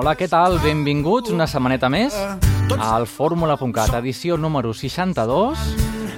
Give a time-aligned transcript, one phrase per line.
[0.00, 0.54] Hola, què tal?
[0.62, 2.14] Benvinguts una setmaneta més
[2.80, 5.60] al Fórmula.cat, edició número 62.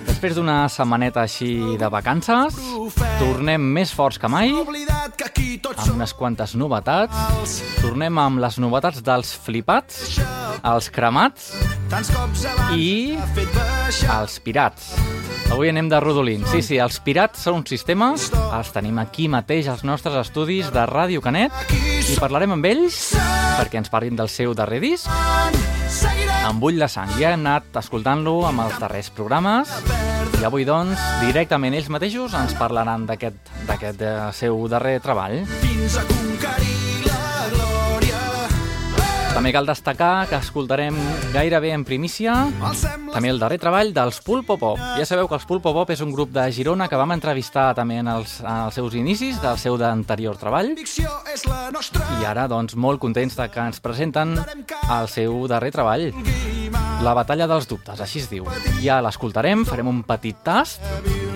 [0.06, 2.60] Després d'una setmaneta així de vacances,
[3.18, 7.58] tornem més forts que mai, amb unes quantes novetats.
[7.80, 10.20] Tornem amb les novetats dels flipats,
[10.62, 11.50] els cremats
[12.78, 14.92] i els pirats.
[15.50, 16.46] Avui anem de rodolins.
[16.54, 20.86] Sí, sí, els pirats són un sistema, els tenim aquí mateix als nostres estudis de
[20.86, 23.12] Ràdio Canet i parlarem amb ells
[23.58, 25.10] perquè ens parlin del seu darrer disc
[26.42, 27.12] amb Ull de Sang.
[27.20, 29.70] Ja hem anat escoltant-lo amb els darrers programes
[30.40, 35.42] i avui, doncs, directament ells mateixos ens parlaran d'aquest eh, seu darrer treball.
[35.62, 36.71] Fins a conquerir
[39.32, 40.96] també cal destacar que escoltarem
[41.32, 42.34] gairebé en primícia
[43.12, 44.80] també el darrer treball dels Pulpo Pop.
[44.98, 47.98] Ja sabeu que els Pulpo Pop és un grup de Girona que vam entrevistar també
[48.02, 53.38] en els, en els seus inicis del seu anterior treball i ara doncs molt contents
[53.40, 56.10] de que ens presenten el seu darrer treball
[57.02, 58.46] La batalla dels dubtes, així es diu.
[58.84, 61.31] Ja l'escoltarem, farem un petit tast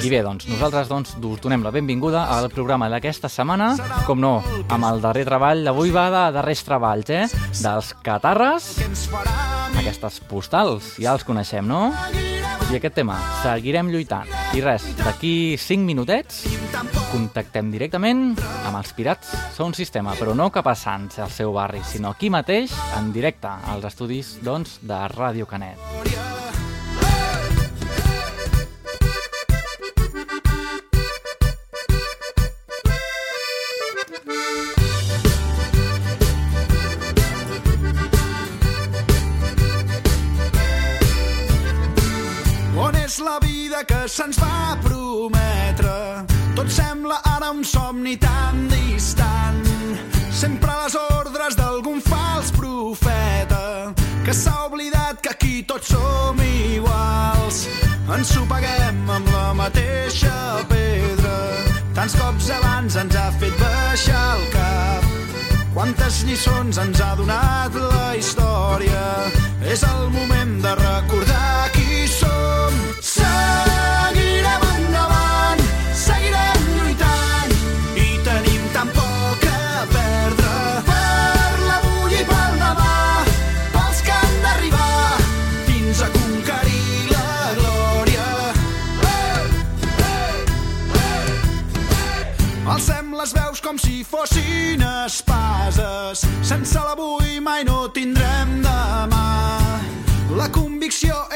[0.00, 3.74] i bé, doncs, nosaltres doncs, us donem la benvinguda al programa d'aquesta setmana,
[4.06, 4.38] com no,
[4.72, 7.26] amb el darrer treball, avui va de darrers treballs, eh?
[7.60, 8.70] Dels catarres,
[9.82, 11.90] aquestes postals, ja els coneixem, no?
[12.72, 14.30] I aquest tema, seguirem lluitant.
[14.56, 16.46] I res, d'aquí 5 minutets
[17.12, 18.30] contactem directament
[18.64, 22.32] amb els Pirats Són Sistema, però no cap a Sants, al seu barri, sinó aquí
[22.32, 26.21] mateix, en directe, als estudis doncs, de Ràdio Canet.
[43.86, 46.24] Que se'ns va prometre.
[46.54, 49.62] Tot sembla ara un somni tan distant.
[50.30, 53.92] Sempre a les ordres d'algun fals profeta
[54.24, 57.66] que s'ha oblidat que aquí tots som iguals.
[58.14, 60.36] Ens ho paguem amb la mateixa
[60.70, 61.38] pedra.
[61.96, 65.10] Tants cops abans ens ha fet baixar el cap.
[65.74, 69.06] Quantes lliçons ens ha donat la història.
[69.64, 71.71] És el moment de recordar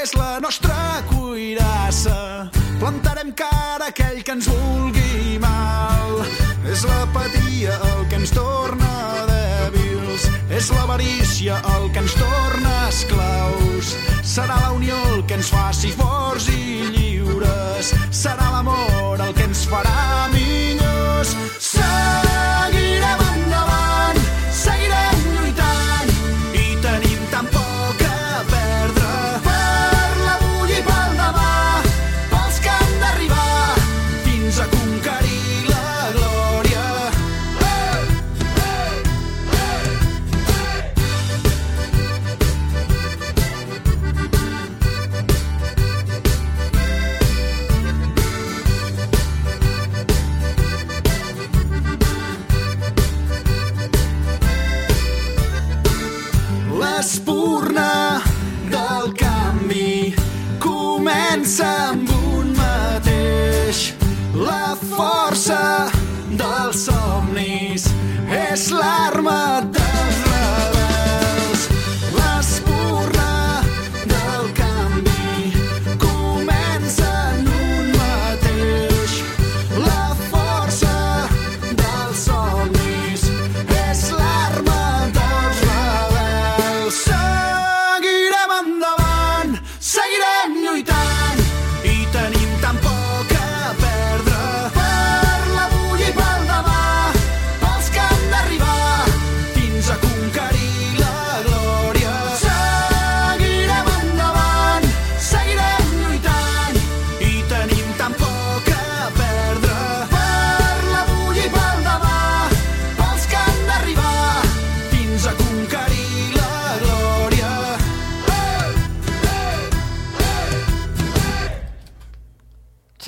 [0.06, 2.48] és la nostra cuirassa.
[2.78, 6.20] Plantarem cara a aquell que ens vulgui mal.
[6.70, 8.92] És l'apatia el que ens torna
[9.30, 10.28] dèbils.
[10.58, 13.96] És l'avarícia el que ens torna esclaus.
[14.22, 17.94] Serà la unió el que ens faci forts i lliures.
[18.22, 21.34] Serà l'amor el que ens farà millors.
[21.72, 22.36] Serà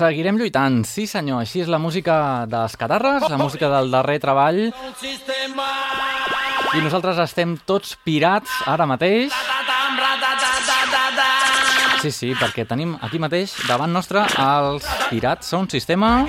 [0.09, 2.13] Seguirem lluitant, sí senyor, així és la música
[2.49, 4.57] dels catarres, la música del darrer treball.
[4.97, 5.67] Sistema!
[6.73, 9.29] I nosaltres estem tots pirats ara mateix.
[12.01, 16.23] Sí, sí, perquè tenim aquí mateix davant nostre els Pirats Sound Sistema,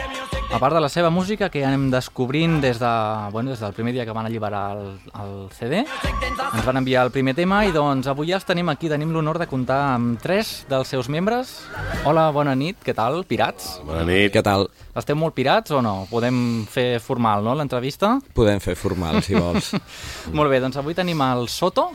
[0.52, 2.90] a part de la seva música que anem descobrint des, de,
[3.30, 4.88] bueno, des del primer dia que van alliberar el,
[5.22, 5.84] el CD.
[5.84, 9.38] Ens van enviar el primer tema i doncs avui ja els tenim aquí, tenim l'honor
[9.38, 11.54] de comptar amb tres dels seus membres.
[12.04, 13.76] Hola, bona nit, què tal, Pirats?
[13.86, 14.32] Bona nit.
[14.34, 14.66] Què tal?
[14.98, 16.08] Esteu molt pirats o no?
[16.10, 18.16] Podem fer formal, no, l'entrevista?
[18.34, 19.70] Podem fer formal, si vols.
[20.36, 21.90] molt bé, doncs avui tenim el Soto.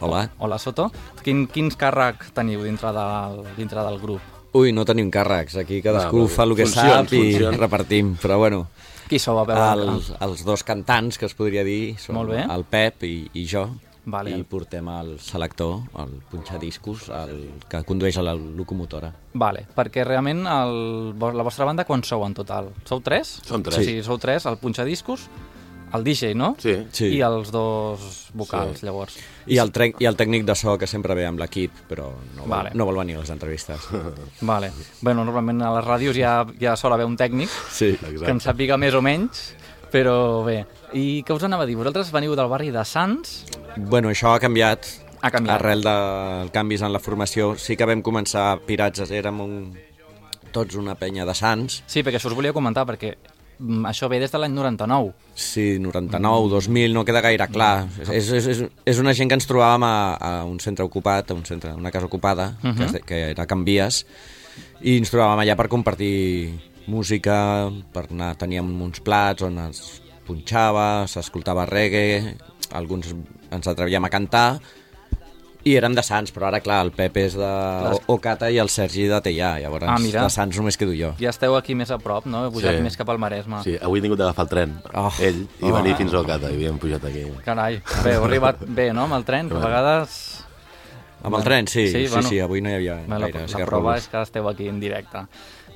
[0.00, 0.24] Hola.
[0.38, 0.88] Hola, Soto.
[1.20, 4.37] Quin, quins càrrec teniu dintre del, dintre del grup?
[4.56, 5.56] Ui, no tenim càrrecs.
[5.60, 7.56] Aquí cadascú Ah, fa el que funcions, sap i funcions.
[7.58, 8.14] repartim.
[8.16, 8.66] Però bueno,
[9.08, 9.82] Qui sou a veure?
[9.88, 12.42] els, els dos cantants, que es podria dir, són Molt bé.
[12.48, 13.68] el Pep i, i jo.
[14.08, 14.30] Vale.
[14.38, 19.12] I portem el selector, el punxadiscos, el que condueix a la locomotora.
[19.34, 22.70] Vale, perquè realment el, la vostra banda quan sou en total?
[22.88, 23.40] Sou tres?
[23.44, 23.84] Som tres.
[23.84, 25.28] Sí, sou tres, el punxadiscos,
[25.94, 26.54] el DJ, no?
[26.58, 26.74] Sí.
[26.92, 27.06] Sí.
[27.16, 28.86] I els dos vocals, Sí.
[28.86, 29.16] llavors.
[29.46, 32.48] I el, I el tècnic de so, que sempre ve amb l'equip, però no, vol,
[32.50, 32.70] Vale.
[32.74, 33.80] no vol venir a les entrevistes.
[34.40, 34.72] Vale.
[35.00, 37.96] Bueno, normalment a les ràdios ja, ja sol haver un tècnic Sí.
[38.00, 39.54] que en sàpiga més o menys,
[39.92, 40.66] però bé.
[40.92, 41.76] I què us anava a dir?
[41.76, 43.44] Vosaltres veniu del barri de Sants?
[43.76, 44.86] Bueno, això ha canviat.
[45.20, 45.56] Ha canviat.
[45.56, 47.56] Arrel de canvis en la formació.
[47.58, 49.54] Sí que vam començar Pirats, érem un,
[50.52, 51.82] tots una penya de Sants.
[51.86, 53.16] Sí, perquè això us volia comentar, perquè
[53.88, 55.12] això ve des de l'any 99.
[55.34, 57.86] Sí, 99, 2000, no queda gaire clar.
[58.10, 61.34] És, és, és, és una gent que ens trobàvem a, a un centre ocupat, a
[61.34, 62.76] un centre, una casa ocupada, uh -huh.
[62.78, 64.04] que, de- que era Can Vies,
[64.80, 66.52] i ens trobàvem allà per compartir
[66.86, 72.36] música, per anar, teníem uns plats on es punxava, s'escoltava reggae,
[72.72, 73.14] alguns
[73.50, 74.60] ens atrevíem a cantar,
[75.68, 77.48] i érem de Sants, però ara, clar, el Pep és de
[78.08, 80.22] Ocata i el Sergi de Teià, llavors Ah, mira.
[80.24, 81.12] de Sants només quedo jo.
[81.20, 82.44] Ja esteu aquí més a prop, no?
[82.46, 82.82] Heu pujat Sí.
[82.82, 83.62] més cap al Maresme.
[83.64, 85.12] Sí, avui he tingut d'agafar el tren, Oh.
[85.20, 85.72] ell, i Oh.
[85.74, 87.24] venir fins a Ocata, i havíem pujat aquí.
[87.44, 90.44] Carai, bé, heu arribat bé, no?, amb el tren, que a vegades...
[91.22, 92.28] Amb el tren, sí, Sí, sí, bueno.
[92.28, 93.68] sí, avui no hi havia la, gaire la esgarrolos.
[93.68, 95.18] prova és que esteu aquí en directe.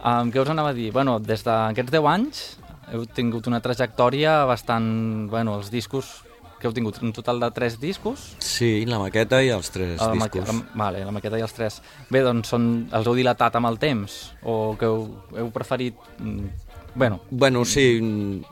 [0.05, 0.93] Um, què us anava a dir?
[0.93, 2.59] Bueno, des d'aquests 10 anys
[2.93, 5.29] heu tingut una trajectòria bastant...
[5.31, 6.23] Bueno, els discos
[6.63, 8.31] que heu tingut, un total de 3 discos.
[8.39, 10.55] Sí, la maqueta i els tres La maque- discos.
[10.63, 11.81] la, vale, la maqueta i els 3.
[12.15, 14.21] Bé, doncs són, els heu dilatat amb el temps?
[14.47, 15.99] O que heu, heu preferit...
[16.19, 16.47] mm,
[16.95, 18.43] Bueno, Bueno, sí,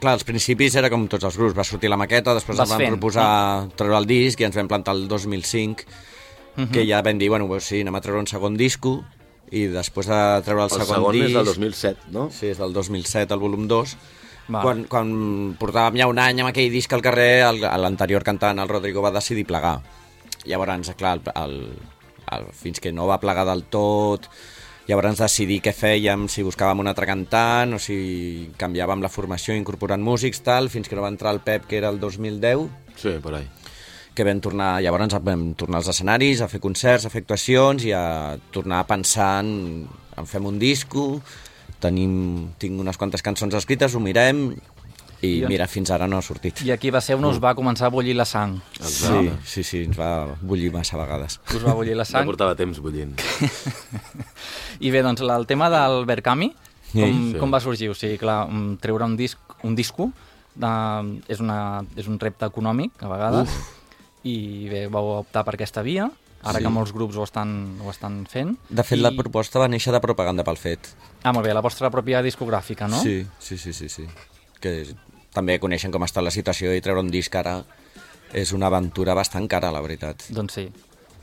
[0.00, 2.74] clar, als principis era com tots els grups, va sortir la maqueta, després Vas ens
[2.76, 5.84] van fent, proposar treure el disc i ens vam plantar el 2005,
[6.72, 9.00] que ja vam dir, bueno, pues sí, anem a treure un segon disco,
[9.50, 11.26] i després de treure el, El segon, segon disc...
[11.26, 12.28] és del 2007, no?
[12.30, 13.96] Sí, és del 2007, el volum 2.
[14.50, 14.62] Va.
[14.64, 15.10] Quan, quan
[15.60, 19.46] portàvem ja un any amb aquell disc al carrer, l'anterior cantant, el Rodrigo, va decidir
[19.46, 19.76] plegar.
[20.48, 21.54] Llavors, clar, el, el,
[22.32, 24.26] el, fins que no va plegar del tot,
[24.88, 30.02] llavors decidir què fèiem, si buscàvem un altre cantant o si canviàvem la formació incorporant
[30.02, 33.34] músics, tal, fins que no va entrar el Pep, que era el 2010, Sí, per
[33.38, 33.46] ahí.
[34.14, 37.92] que vam tornar, llavors vam tornar als escenaris, a fer concerts, a fer actuacions i
[37.94, 39.86] a tornar a pensar en,
[40.16, 41.20] en fem un disco,
[41.80, 44.50] tenim, tinc unes quantes cançons escrites, ho mirem
[45.22, 46.62] i I on- mira, fins ara no ha sortit.
[46.64, 48.54] i aquí va ser on us va començar a bullir la sang.
[48.80, 51.40] Sí, sí, sí, ens va bullir massa vegades.
[51.54, 52.26] Us va bullir la Ja sang.
[52.26, 53.20] portava temps bullint.
[54.80, 56.52] I bé, doncs el tema del Berkami,
[56.92, 57.36] com, Sí.
[57.38, 57.90] com va sorgir?
[57.90, 60.10] O sigui, clar, mm, treure un, disc, un disco
[60.54, 63.68] de, és, una, és un repte econòmic, a vegades, Uf.
[64.24, 66.10] i bé, vau optar per aquesta via,
[66.42, 66.64] ara sí.
[66.64, 68.54] que molts grups ho estan, ho estan fent.
[68.68, 69.02] De fet, I...
[69.04, 70.88] la proposta va néixer de propaganda pel fet.
[71.22, 73.00] Ah, molt bé, la vostra pròpia discogràfica, no?
[73.02, 74.06] Sí, sí, sí, sí, sí.
[74.60, 74.94] Que és-
[75.34, 77.60] també coneixen com està la situació i treure un disc ara
[78.32, 80.24] és una aventura bastant cara, la veritat.
[80.30, 80.64] Doncs sí.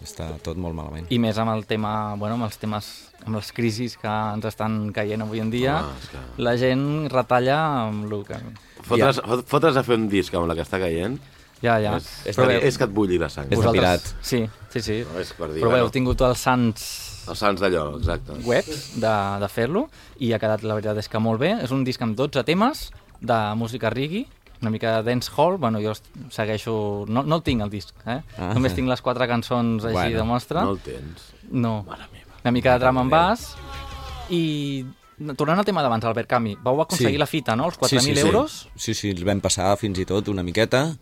[0.04, 1.08] Està tot molt malament.
[1.10, 2.88] I més amb el tema, bueno, amb els temes,
[3.26, 7.58] amb les crisis que ens estan caient avui en dia, és que- la gent retalla
[7.88, 8.38] amb el que...
[8.88, 9.20] Fotre's,
[9.50, 11.18] fotre's a fer un disc amb la que està caient,
[11.62, 11.96] Ja, ja.
[11.98, 13.50] és, és, Però és que et bulli la sang.
[13.50, 14.04] És pirat.
[14.22, 14.98] Sí, sí, sí.
[15.08, 15.86] No, és per dir, Però bé, bueno.
[15.88, 16.88] heu tingut els sants
[17.28, 18.38] Els sants d'allò, exacte.
[18.46, 19.88] webs de, de fer-lo
[20.24, 21.56] i ha quedat, la veritat és que molt bé.
[21.66, 22.88] És un disc amb 12 temes
[23.20, 24.28] de música reggae,
[24.62, 25.92] una mica de dancehall, bueno, jo
[26.34, 27.06] segueixo...
[27.10, 28.22] No, no el tinc, el disc, eh?
[28.38, 28.54] Ah.
[28.56, 30.64] Només tinc les quatre cançons així Bueno, de mostra.
[30.66, 31.28] No el tens.
[31.52, 31.84] No.
[31.90, 32.40] Mare meva.
[32.44, 33.56] Una mica de drum and Mare bass.
[34.34, 34.86] I
[35.38, 37.22] tornant al tema d'abans, Albert Cami, vau aconseguir Sí.
[37.22, 37.66] la fita, no?
[37.66, 38.26] Els 4.000 sí, sí, sí.
[38.28, 38.58] euros?
[38.76, 40.98] Sí, sí, els vam passar fins i tot una miqueta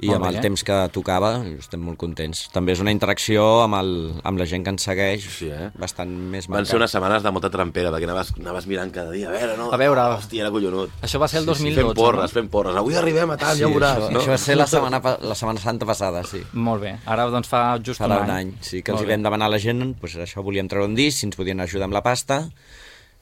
[0.00, 0.40] i Molt amb bé, el eh?
[0.46, 2.46] temps que tocava estem molt contents.
[2.54, 3.90] També és una interacció amb, el,
[4.24, 5.70] amb la gent que ens segueix Sí, eh?
[5.78, 6.70] bastant més Van marcat.
[6.70, 9.70] ser unes setmanes de molta trampera, perquè anaves, anaves mirant cada dia, a veure, no?
[9.72, 10.00] A veure.
[10.16, 10.90] Hòstia, era collonut.
[11.02, 12.28] Això va ser el Sí, 2012, fent porres, no?
[12.40, 12.76] fent porres.
[12.80, 14.20] Avui arribem a tal, Sí, ja ho veuràs, això, no?
[14.20, 16.42] això va ser la setmana, la setmana santa passada, sí.
[16.52, 16.96] Molt bé.
[17.06, 18.46] Ara doncs fa just Farà un un any.
[18.54, 20.86] any, sí, que els Molt hi vam demanar a la gent, doncs això, volíem treure
[20.88, 22.46] un disc, si ens podien ajudar amb la pasta,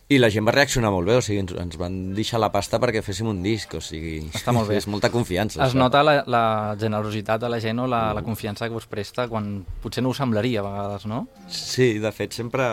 [0.08, 2.78] I la gent va reaccionar molt bé, o sigui, ens, ens van deixar la pasta
[2.80, 4.22] perquè féssim un disc, o sigui...
[4.32, 4.78] Està molt bé.
[4.80, 5.60] És molta confiança.
[5.60, 5.80] Es això.
[5.82, 6.44] nota la, la
[6.80, 10.22] generositat de la gent o la, la confiança que us presta quan potser no us
[10.22, 11.26] semblaria a vegades, no?
[11.52, 12.64] Sí, de fet, sempre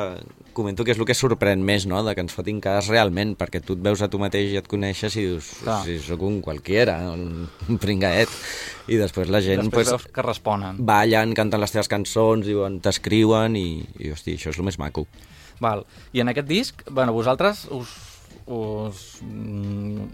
[0.55, 3.59] comento que és el que sorprèn més, no?, de que ens fotin cas realment, perquè
[3.59, 5.81] tu et veus a tu mateix i et coneixes i dius, Clar.
[5.83, 8.31] si sóc un qualquiera, un, un pringaet,
[8.87, 10.79] i després la gent Després pues, que responen.
[10.79, 15.09] ballen, canten les teves cançons, diuen, t'escriuen, i, i hosti, això és el més maco.
[15.59, 15.85] Val.
[16.13, 17.89] I en aquest disc, bueno, vosaltres us,
[18.47, 20.07] us, mm,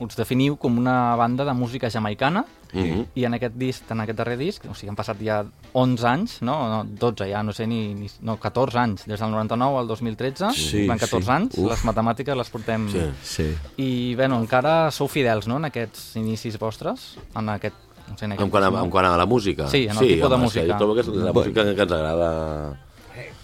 [0.00, 3.06] us definiu com una banda de música jamaicana Mhm.
[3.16, 5.38] i en aquest disc, en aquest darrer disc, o sigui, han passat ja
[5.72, 6.68] 11 anys, no?
[6.68, 8.10] no 12 ja, no sé ni, ni...
[8.20, 11.32] No, 14 anys, des del 99 al 2013, Sí, van 14 sí.
[11.32, 11.70] anys, Uf.
[11.70, 12.84] les matemàtiques les portem...
[12.92, 13.00] Sí.
[13.22, 13.46] Sí.
[13.78, 17.74] I, bueno, encara sou fidels, no?, en aquests inicis vostres, en aquest...
[18.10, 19.66] No sé, en aquest En quant, a, en quant a la música?
[19.68, 20.64] Sí, en el tipus de home, música.
[20.64, 22.30] Sí, jo trobo que és la música que ens agrada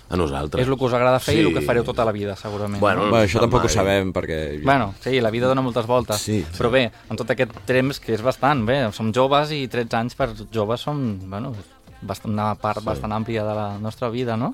[0.09, 0.63] a nosaltres.
[0.63, 1.43] És el que us agrada fer sí.
[1.43, 2.81] i el que fareu tota la vida, segurament.
[2.83, 3.15] Bueno, no?
[3.15, 3.75] Bueno, això tampoc ho mai.
[3.75, 4.39] sabem, perquè...
[4.63, 6.21] Bueno, sí, la vida dona moltes voltes.
[6.21, 6.43] Sí.
[6.59, 10.19] Però bé, en tot aquest temps, que és bastant, bé, som joves i 13 anys
[10.19, 11.55] per joves som, bueno,
[12.03, 12.89] bastant, una part sí.
[12.91, 14.53] bastant àmplia de la nostra vida, no?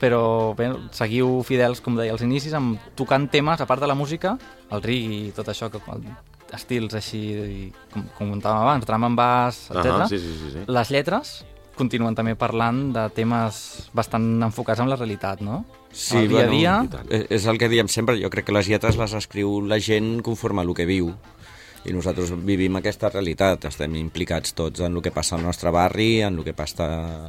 [0.00, 3.96] Però bé, seguiu fidels, com deia, als inicis, amb tocant temes, a part de la
[3.98, 4.34] música,
[4.72, 5.82] el reggae i tot això, que,
[6.56, 7.22] estils així,
[7.92, 9.92] com, com comentàvem abans, drum and bass, etc.
[9.94, 10.64] Ahà, sí, sí, sí, sí.
[10.66, 11.34] Les lletres
[11.80, 15.62] continuen també parlant de temes bastant enfocats en la realitat, no?
[15.90, 17.10] Sí, el dia a bueno, dia, i tant.
[17.32, 20.62] És el que diem sempre, jo crec que les lletres les escriu la gent conforme
[20.62, 21.10] a el que viu
[21.88, 26.20] i nosaltres vivim aquesta realitat, estem implicats tots en el que passa al nostre barri,
[26.26, 26.86] en el que passa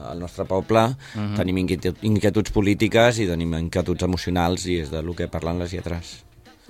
[0.10, 1.36] al nostre poble, Mhm.
[1.38, 5.72] tenim inquietud, inquietuds polítiques i tenim inquietuds emocionals i és de lo que parlen les
[5.72, 6.26] lletres.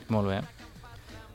[0.09, 0.41] Molt bé.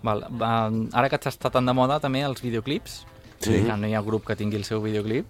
[0.02, 0.24] Val.
[0.30, 3.04] va, Ara que està tan de moda també els videoclips,
[3.40, 3.60] Sí.
[3.62, 5.26] no hi ha grup que tingui el seu videoclip,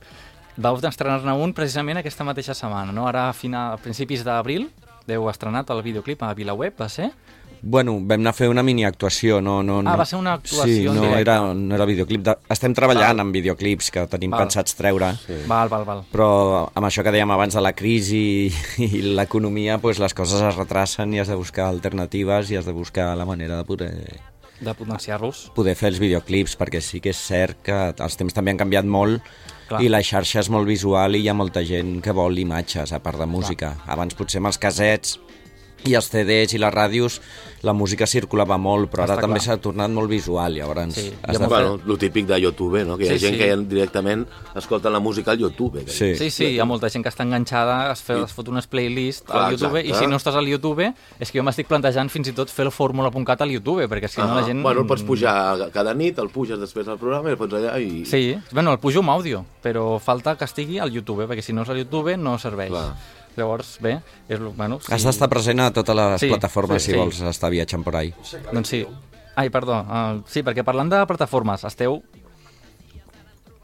[0.56, 3.06] vau estrenar-ne un precisament aquesta mateixa setmana, no?
[3.08, 4.70] Ara a, final, a principis d'abril
[5.06, 7.10] heu estrenat el videoclip a Vilaweb, va ser?
[7.62, 9.62] Bueno, vam anar a fer una mini actuació, no...
[9.62, 9.90] no, no.
[9.90, 11.20] Ah, va ser una actuació Sí, en no directe.
[11.22, 12.20] era, no era videoclip.
[12.26, 12.34] De...
[12.52, 13.22] Estem treballant Val.
[13.26, 14.44] en videoclips que tenim Val.
[14.44, 15.08] pensats treure.
[15.24, 15.38] Sí.
[15.48, 16.02] Val, val, val.
[16.12, 16.28] però
[16.74, 18.52] amb això que dèiem abans de la crisi
[18.84, 22.72] i l'economia, pues, les coses es retracen i has de buscar alternatives i has de
[22.76, 24.20] buscar la manera de poder,
[24.60, 25.50] De potenciar-los.
[25.56, 28.84] poder fer els videoclips, perquè sí que és cert que els temps també han canviat
[28.84, 29.22] molt
[29.66, 29.82] Clar.
[29.82, 33.00] i la xarxa és molt visual i hi ha molta gent que vol imatges, a
[33.02, 33.74] part de música.
[33.90, 35.16] Abans potser amb els casets
[35.86, 37.20] i els CDs i les ràdios
[37.66, 41.38] la música circulava molt, però ara Està també s'ha tornat molt visual, llavors Sí, has
[41.38, 41.46] de.
[41.46, 42.96] Bueno, el típic de YouTube, no?
[42.96, 43.40] Que hi ha Sí, gent sí.
[43.40, 45.84] que directament escolta la música al YouTube.
[45.84, 46.14] Que Sí.
[46.16, 49.26] Sí, sí, hi ha molta gent que està enganxada, es, fe, es fot unes playlists
[49.26, 49.96] Clar, al YouTube, exacte.
[49.96, 52.66] i si no estàs al YouTube, és que jo m'estic plantejant fins i tot fer
[52.66, 54.62] el fórmula.cat al YouTube, perquè si no la gent...
[54.62, 57.78] Bueno, el pots pujar cada nit, el puges després al programa i el pots allà
[57.80, 58.04] i...
[58.04, 61.62] Sí, bueno, el pujo amb àudio, però falta que estigui al YouTube, perquè si no
[61.62, 62.70] és al YouTube no serveix.
[62.70, 62.90] Clar.
[63.36, 64.92] Llavors, bé, és, lo- bueno, sí.
[64.94, 66.98] Has d'estar present a totes les Sí, plataformes sí, si sí.
[66.98, 68.14] vols estar viatjant por ahí.
[68.52, 68.86] Doncs sí.
[69.36, 69.82] Ai, perdó.
[69.84, 72.00] Uh, sí, perquè parlant de plataformes, esteu...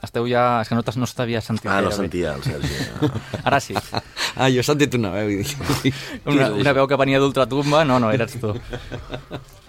[0.03, 0.59] Esteu ja...
[0.65, 1.95] És que no, no t'havia sentit Ah, no bé.
[1.95, 3.11] sentia el Sergi.
[3.47, 3.77] Ara sí.
[4.35, 5.31] Ah, jo he sentit una veu.
[6.33, 8.51] Una, una veu que venia d'ultratumba, no, no, eres tu.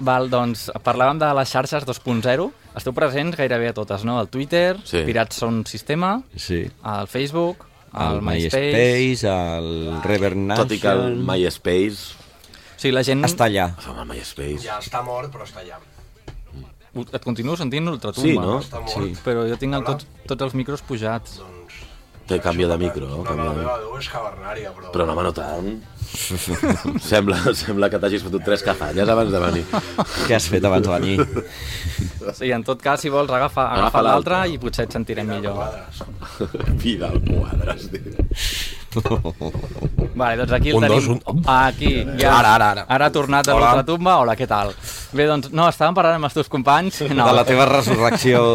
[0.02, 2.48] Val, doncs, parlàvem de les xarxes 2.0.
[2.82, 4.18] Esteu presents gairebé a totes, no?
[4.20, 5.04] El Twitter, Sí.
[5.06, 6.64] Pirats són sistema, Sí.
[6.66, 7.62] el Facebook,
[7.94, 8.74] el, El MySpace...
[8.74, 10.68] MySpace, el Reverb Nation...
[10.68, 12.20] Tot i que el MySpace...
[12.74, 13.24] O sigui, la gent...
[13.28, 13.70] Està allà.
[13.88, 14.62] El MySpace...
[14.66, 15.80] Ja està mort, però està allà.
[17.04, 18.28] Et continuo sentint ultratumba.
[18.28, 18.60] Sí, no?
[18.62, 18.94] Està mort.
[18.94, 19.16] Sí.
[19.26, 21.40] Però jo tinc el, tots, tots els micros pujats.
[21.42, 21.63] Doncs...
[22.28, 23.24] Té canvia de micro, no?
[23.28, 23.60] Canvia la de...
[23.64, 24.92] meva veu és cavernària, però...
[24.94, 25.74] Però no, home, no tant.
[27.10, 29.64] sembla, sembla que t'hagis fotut tres cafalles abans de venir.
[30.28, 31.44] Què has fet abans de venir?
[32.38, 35.58] Sí, en tot cas, si vols, agafa, Agafa agafa l'altre i potser et sentirem millor.
[36.84, 38.94] Vidal Quadres, tio.
[40.16, 41.00] Vale, doncs aquí el Un, tenim.
[41.00, 42.38] dos, un- Aquí, ja.
[42.38, 42.86] Ara, ara, ara.
[42.88, 43.72] Ara ha tornat a Hola.
[43.74, 44.18] l'ultratumba.
[44.22, 44.72] Hola, què tal?
[45.18, 47.02] Bé, doncs, no, estàvem parlant amb els teus companys.
[47.10, 48.46] No, De la teva resurrecció...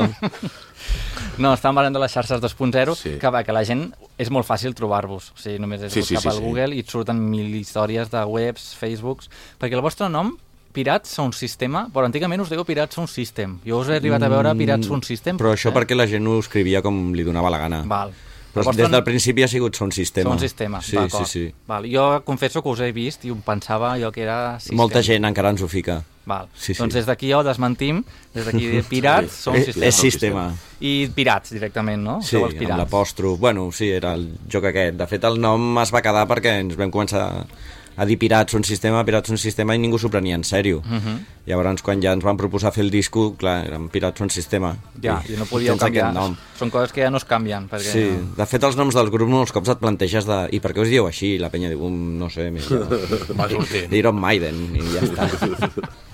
[1.38, 3.16] no estàvem parlant de les xarxes 2.0, Sí.
[3.20, 5.32] que, va, que la gent és molt fàcil trobar-vos.
[5.36, 6.44] O sigui, només és Sí, sí, sí, buscar sí, pel sí.
[6.48, 9.28] Google i et surten mil històries de webs, Facebooks...
[9.60, 10.36] Perquè el vostre nom,
[10.72, 13.58] Pirats Sound Sistema, però antigament us dèieu Pirats Sound System.
[13.66, 15.38] Jo us he arribat a veure Pirats Sound System.
[15.40, 15.74] Però això eh?
[15.74, 17.82] perquè la gent ho escrivia com li donava la gana.
[17.88, 18.12] Val.
[18.52, 20.30] Però vostre des del principi ha sigut un sistema.
[20.30, 21.26] Sound Sistema, Sí, sí, d'acord.
[21.26, 21.54] sí.
[21.66, 21.84] Val.
[21.90, 24.76] Jo confesso que us he vist i em pensava jo que era System.
[24.76, 26.02] Molta gent encara ens ho fica.
[26.28, 26.48] Val.
[26.54, 26.78] Sí, sí.
[26.82, 28.02] Doncs des d'aquí ja ho desmentim,
[28.34, 29.42] des d'aquí Pirats Sí.
[29.48, 29.86] som És, sistema.
[29.88, 30.44] és sistema.
[30.80, 32.20] I Pirats directament, no?
[32.22, 32.78] Sí, els amb Pirats.
[32.84, 33.38] l'apòstrof.
[33.40, 34.94] Bueno, sí, era el joc aquest.
[35.00, 37.24] De fet, el nom es va quedar perquè ens vam començar
[37.98, 40.82] a dir Pirats un sistema, Pirats un sistema i ningú s'ho prenia en sèrio.
[40.84, 40.94] Mhm.
[40.96, 41.18] Uh -huh.
[41.48, 44.76] Llavors, quan ja ens van proposar fer el disco, clar, érem Pirats un sistema.
[45.02, 46.12] Ja, i no podíeu tens aquest canviar.
[46.14, 46.36] Nom.
[46.58, 47.68] Són coses que ja no es canvien.
[47.68, 50.48] Perquè Sí, de fet els noms dels grups molts cops et planteges de...
[50.52, 51.34] I per què us dieu així?
[51.34, 52.68] I la penya diu, um, no sé, més...
[53.38, 53.92] Va sortint.
[53.92, 55.88] Iron Maiden, i ja està.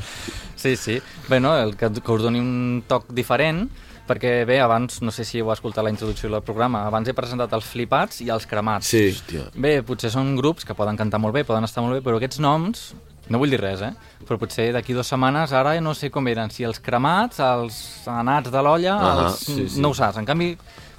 [0.64, 0.99] Sí, sí.
[1.28, 3.66] Bé, no, el que, que us doni un toc diferent,
[4.09, 7.52] perquè bé, abans, no sé si heu escoltat la introducció del programa, abans he presentat
[7.56, 8.88] els flipats i els cremats.
[8.92, 9.11] Sí.
[9.12, 9.47] Hòstia.
[9.61, 12.40] Bé, potser són grups que poden cantar molt bé, poden estar molt bé, però aquests
[12.44, 12.87] noms,
[13.33, 13.92] no vull dir res, eh?
[14.28, 17.78] Però potser d'aquí dues setmanes, ara no sé com eren, si els cremats, els
[18.12, 19.44] anats de l'olla, Ahà, els...
[19.44, 19.80] sí, sí.
[19.85, 20.16] no ho saps.
[20.21, 20.54] En canvi,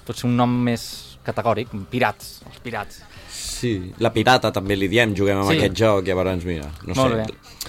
[0.06, 0.86] potser un nom més
[1.26, 3.02] categòric, pirats, els pirats.
[3.34, 5.58] Sí, la pirata també li diem, juguem amb Sí.
[5.58, 7.22] aquest joc, llavors, mira, no Molt sé.
[7.22, 7.65] bé.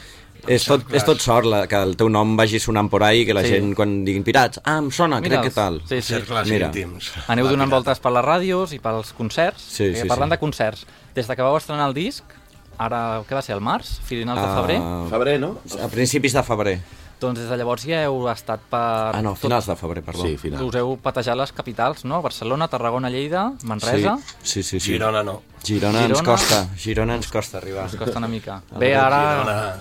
[0.47, 3.35] És tot, és tot sort la, que el teu nom vagi sonant por ahí, que
[3.35, 3.51] la Sí.
[3.57, 5.81] gent quan diguin pirats, ah, em sona, crec que tal.
[5.89, 6.15] Sí, sí.
[6.15, 6.67] Cercles Mira.
[6.69, 7.13] íntims.
[7.29, 9.63] Aneu donant voltes per les ràdios i pels concerts.
[9.63, 10.37] Sí, perquè sí, Parlant sí.
[10.37, 12.23] de concerts, des de que vau estrenar el disc,
[12.79, 13.99] ara, què va ser, el març?
[14.05, 14.79] Finals de febrer?
[14.83, 15.59] Ah, Febrer, no?
[15.83, 16.81] a principis de febrer.
[17.19, 18.79] Doncs des de llavors ja heu estat per...
[19.17, 20.27] Ah, no, finals de febrer, perdó.
[20.27, 20.63] Sí, final.
[20.67, 22.21] Us heu patejat les capitals, no?
[22.21, 24.19] Barcelona, Tarragona, Lleida, Manresa...
[24.43, 24.81] Sí, sí, sí.
[24.81, 24.93] sí.
[24.93, 25.39] Girona no.
[25.65, 26.29] Girona, ens Girona.
[26.29, 27.87] costa, Girona ens costa arribar.
[27.87, 28.61] Us costa una mica.
[28.79, 29.23] Bé, ara...
[29.41, 29.79] Girona...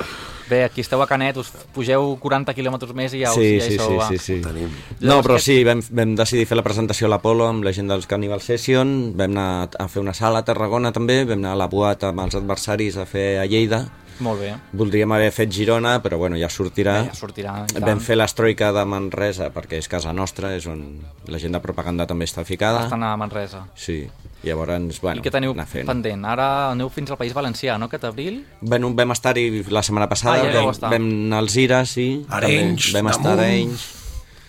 [0.49, 3.65] Bé, aquí esteu a Canet, us pugeu 40 quilòmetres més i ja, us, Sí, ja
[3.65, 3.95] hi sí, sou.
[4.11, 4.35] sí, sí, sí.
[4.45, 4.69] Tenim.
[5.01, 8.05] No, però sí, vam, vam decidir fer la presentació a l'Apolo amb la gent dels
[8.05, 11.67] Cannibal Session, vam anar a fer una sala a Tarragona també, vam anar a la
[11.71, 13.87] Boat amb els adversaris a fer a Lleida,
[14.19, 14.53] Molt bé.
[14.71, 17.01] voldríem haver fet Girona, però bueno, ja sortirà.
[17.01, 17.55] Bé, ja sortirà.
[17.81, 20.85] Vam fer l'estroica de Manresa perquè és casa nostra, és on
[21.27, 22.85] la gent de propaganda també està ficada.
[22.85, 23.65] Estan a Manresa.
[23.75, 24.05] Sí,
[24.45, 25.53] llavors, bueno, I què teniu
[25.85, 26.25] pendent?
[26.25, 27.85] Ara aneu fins al País Valencià, no?
[27.89, 28.45] Aquest abril?
[28.61, 30.89] Bueno, vam estar-hi la setmana passada, Ah, ja vam, estar.
[30.91, 32.25] vam anar als Ira, sí.
[32.29, 33.01] Arenys, també.
[33.01, 33.45] Vam estar a damunt.
[33.45, 33.85] Arenys.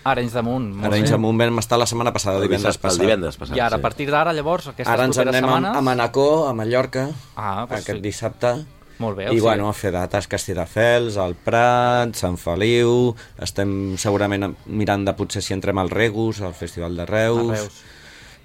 [0.07, 0.69] Arenys damunt.
[0.75, 1.15] molt Arenys bé.
[1.15, 3.01] amunt vam estar la setmana passada, El divendres passat.
[3.01, 3.81] El divendres passat, I ara, a sí.
[3.83, 5.75] partir d'ara, llavors, aquestes Ara ens properes anem setmanes...
[5.75, 8.01] a, a Manacor, a Mallorca, Ah, doncs aquest sí.
[8.01, 8.53] dissabte.
[8.99, 13.95] Molt bé, o I sigui- bueno, a fer dates Castelldefels, al Prat, Sant Feliu, estem
[13.97, 17.83] segurament mirant de potser si entrem al Regus, al Festival de Reus, A Reus.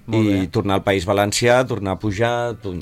[0.07, 0.47] I bé.
[0.51, 2.77] tornar al País Valencià, tornar a pujar, tu-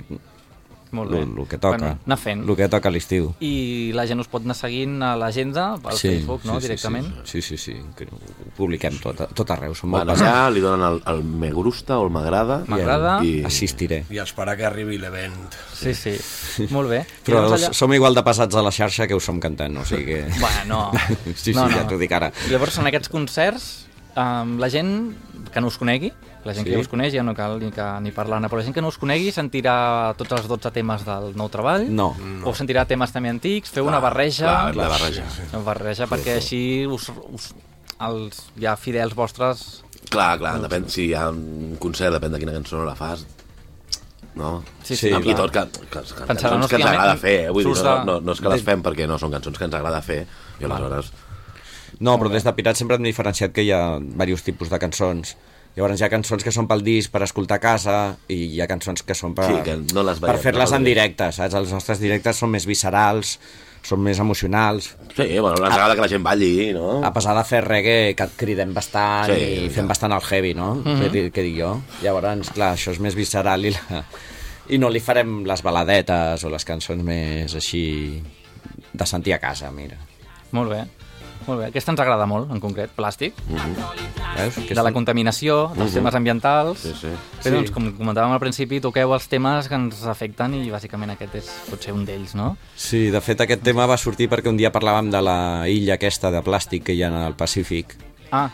[0.91, 1.19] Molt bé.
[1.21, 2.41] el que toca, Bueno, anar fent.
[2.49, 3.29] el que toca a l'estiu.
[3.39, 7.05] I la gent us pot anar seguint a l'agenda, al Facebook, no?, directament.
[7.23, 8.17] Sí, sí, sí, sí, que ho
[8.57, 10.27] publiquem tot, tot arreu, som molt pesats.
[10.27, 12.65] allà, li donen el, el me gusta o el m'agrada.
[12.67, 13.23] M'agrada.
[13.23, 13.41] I...
[13.45, 14.03] Assistiré.
[14.09, 15.31] I esperar que arribi l'event.
[15.73, 16.17] Sí, sí.
[16.71, 17.05] Molt bé.
[17.05, 19.77] I Però llavors allà- som igual de passats a la xarxa que ho som cantant,
[19.77, 20.25] o sigui que...
[20.41, 20.91] Bueno, no.
[21.37, 22.33] Sí, sí, no, ja t'ho dic ara.
[22.49, 23.69] I llavors, en aquests concerts,
[24.15, 24.91] um, la gent
[25.53, 26.11] que no us conegui,
[26.45, 26.71] la gent Sí.
[26.73, 28.89] que us coneix, ja no cal ni, que, ni parlar-ne, però la gent que no
[28.89, 31.85] us conegui sentirà tots els 12 temes del nou treball?
[31.89, 32.11] No.
[32.45, 33.69] O sentirà temes també antics?
[33.71, 34.47] Feu una barreja?
[34.71, 35.25] Clar, la barreja.
[35.51, 37.51] Una barreja, perquè així us, us,
[38.01, 39.83] els ja fidels vostres...
[40.11, 43.21] Clar, clar, depèn, si hi ha un concert, depèn de quina cançó la fas,
[44.35, 44.63] no?
[44.83, 45.35] Sí, sí, I clar.
[45.37, 47.49] tot, que, que, que cançons que ens agrada fer, eh?
[47.53, 49.77] vull dir, no, no, no és que les fem perquè no, són cançons que ens
[49.77, 50.25] agrada fer,
[50.59, 51.13] i aleshores...
[51.99, 55.35] No, però des de Pirats sempre hem diferenciat que hi ha diversos tipus de cançons.
[55.75, 58.67] Llavors hi ha cançons que són pel disc, per escoltar a casa, i hi ha
[58.67, 60.77] cançons que són per, Sí, que no les per veiem, fer-les no?
[60.77, 61.55] en directe, saps?
[61.55, 63.37] Els nostres directes són més viscerals,
[63.87, 64.91] són més emocionals.
[65.15, 66.99] Sí, bueno, ens agrada que la gent balli, no?
[67.07, 69.93] A pesar de fer reggae, que cridem bastant Sí, i fem ja.
[69.93, 70.75] bastant el heavy, no?
[70.75, 71.09] Mm -hmm.
[71.11, 71.81] què, què dic jo?
[72.03, 74.03] Llavors, clar, això és més visceral i, la...
[74.69, 78.21] i no li farem les baladetes o les cançons més així
[78.93, 79.95] de sentir a casa, mira.
[80.51, 80.83] Molt bé.
[81.47, 81.67] Molt bé.
[81.71, 84.57] Aquesta ens agrada molt, en concret, plàstic, Veus?
[84.69, 86.85] de la contaminació, dels temes ambientals.
[86.85, 87.11] Sí, sí.
[87.43, 91.39] Bé, doncs, com comentàvem al principi, toqueu els temes que ens afecten i bàsicament aquest
[91.41, 92.53] és potser un d'ells, no?
[92.75, 95.37] Sí, de fet aquest tema va sortir perquè un dia parlàvem de la
[95.69, 97.97] illa aquesta de plàstic que hi ha al Pacífic
[98.31, 98.47] Ah,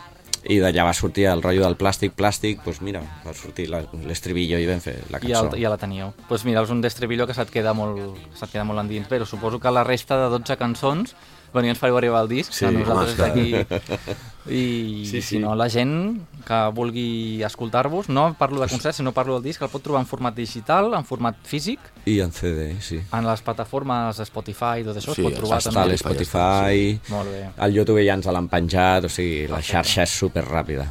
[0.48, 4.66] i d'allà va sortir el rotllo del plàstic, plàstic, doncs mira, va sortir l'estribillo i
[4.68, 5.56] vam fer la i ja, cançó.
[5.56, 6.12] el, ja la teníeu.
[6.14, 9.08] Doncs pues mira, és un d'estribillo que se't queda molt, se't queda molt endins.
[9.10, 11.14] Però suposo que la resta de 12 cançons
[11.52, 13.66] bueno, ja ens fareu arribar el disc, Sí, a nosaltres home, d'aquí.
[14.48, 15.22] I Sí, sí.
[15.22, 19.60] si no, la gent que vulgui escoltar-vos, no parlo de concerts, sinó parlo del disc,
[19.62, 23.00] el pot trobar en format digital, en format físic, I en CD, sí.
[23.12, 25.92] en les plataformes Spotify i tot això, Sí, es pot trobar Està a també.
[25.98, 30.44] l'Spotify, Molt bé, al YouTube ja ens l'han penjat, o sigui, la xarxa és super
[30.48, 30.88] ràpida.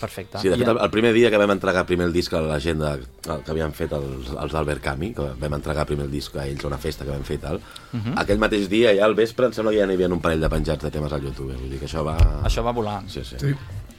[0.00, 0.38] Perfecte.
[0.42, 2.58] Sí, de fet, el, el primer dia que vam entregar primer el disc a la
[2.60, 2.92] gent de,
[3.34, 6.46] el que havien fet els, els d'Albert Cami, que vam entregar primer el disc a
[6.48, 7.60] ells a una festa que vam fer i tal,
[7.92, 8.14] Mhm.
[8.22, 10.48] aquell mateix dia, ja al vespre, em sembla que ja n'hi havia un parell de
[10.48, 11.52] penjats de temes al YouTube.
[11.58, 12.16] Vull dir que això va...
[12.46, 13.08] Això va volant.
[13.08, 13.36] Sí, sí.
[13.38, 13.54] Sí.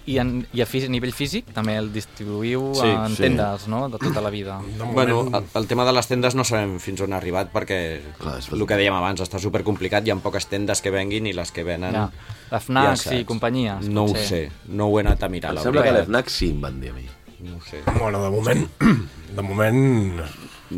[0.09, 3.21] I, en, i a, fí- a nivell físic també el distribuïu Sí, en sí.
[3.21, 4.55] tendes, no?, de tota la vida.
[4.65, 7.51] De moment, Bueno, el, el tema de les tendes no sabem fins on ha arribat
[7.53, 7.77] perquè
[8.17, 11.27] Clar, és el que dèiem abans està super complicat, hi ha poques tendes que venguin
[11.29, 11.93] i les que venen...
[11.93, 12.09] Ja.
[12.51, 13.15] La FNAC saps.
[13.15, 15.51] i companyies, No ho sé, no ho he anat a mirar.
[15.53, 17.05] Em la sembla que l'FNAC sí em van dir a mi.
[17.45, 17.79] No ho sé.
[17.99, 18.67] bueno, de moment,
[19.37, 20.19] de moment,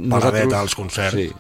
[0.09, 1.15] paradeta als concerts.
[1.17, 1.31] Sí.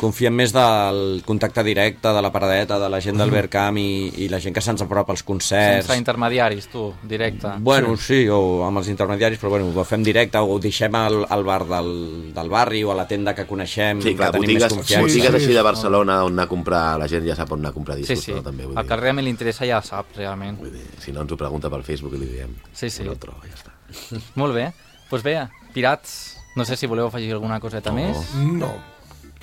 [0.00, 4.28] Confiem més del contacte directe de la paradeta, de la gent del Vercamp i, i
[4.32, 5.84] la gent que se'ns apropa als concerts.
[5.84, 7.50] Sense intermediaris, tu, directe.
[7.60, 11.20] Bueno, sí, o amb els intermediaris, però bueno, ho fem directe, o ho deixem al,
[11.28, 11.90] al bar del,
[12.34, 15.06] del barri o a la tenda que coneixem, Sí, clar, que tenim botigues, més confiança.
[15.06, 15.66] botigues Sí, així de sí.
[15.68, 18.24] Barcelona on anar a comprar, la gent ja sap on anar a comprar Sí, discos,
[18.24, 18.32] sí.
[18.32, 20.56] però també, vull El que dir, realment li interessa ja sap, realment.
[20.64, 22.56] vull dir, si no ens ho pregunta pel Facebook i li diem.
[22.72, 23.04] Sí, sí.
[23.04, 23.76] No el troba, ja està.
[24.40, 24.70] Molt bé.
[24.70, 25.36] Doncs pues bé,
[25.74, 26.16] Pirats,
[26.56, 28.16] no sé si voleu afegir alguna coseta més.
[28.38, 28.70] No.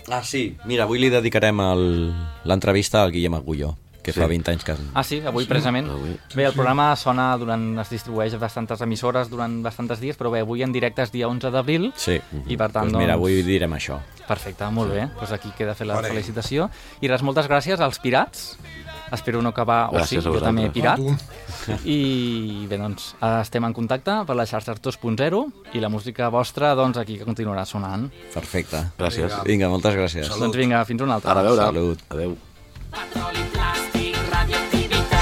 [0.09, 0.55] Ah, sí.
[0.65, 2.13] Mira, avui li dedicarem el-
[2.45, 4.19] l'entrevista al Guillem Agulló, que Sí.
[4.21, 4.73] fa 20 anys que...
[4.93, 5.89] Ah, sí, avui precisament.
[5.89, 6.17] avui.
[6.33, 10.39] Bé, el programa sona durant, es distribueix a bastantes emissores durant bastants dies, però bé,
[10.39, 11.91] avui en directe és dia 11 d'abril.
[11.97, 12.21] Sí.
[12.47, 13.99] I per tant, pues mira, doncs- avui direm això.
[14.27, 15.09] Perfecte, molt bé.
[15.19, 16.07] Doncs aquí queda fer la Vale.
[16.09, 16.69] felicitació.
[17.01, 18.57] I res, moltes gràcies als pirats.
[19.11, 19.89] Espero no acabar...
[19.93, 20.99] o sí, jo també pirat.
[20.99, 21.77] Tu.
[21.87, 25.41] I bé, doncs, estem en contacte per les xarxes 2.0
[25.75, 28.09] i la música vostra, doncs, aquí que continuarà sonant.
[28.33, 28.83] Perfecte.
[28.99, 29.39] Gràcies.
[29.47, 30.31] Vinga, moltes gràcies.
[30.39, 31.31] Doncs vinga, fins una altra.
[31.35, 31.69] Ara a veure.
[31.71, 32.03] Salut.
[32.11, 32.37] Adéu.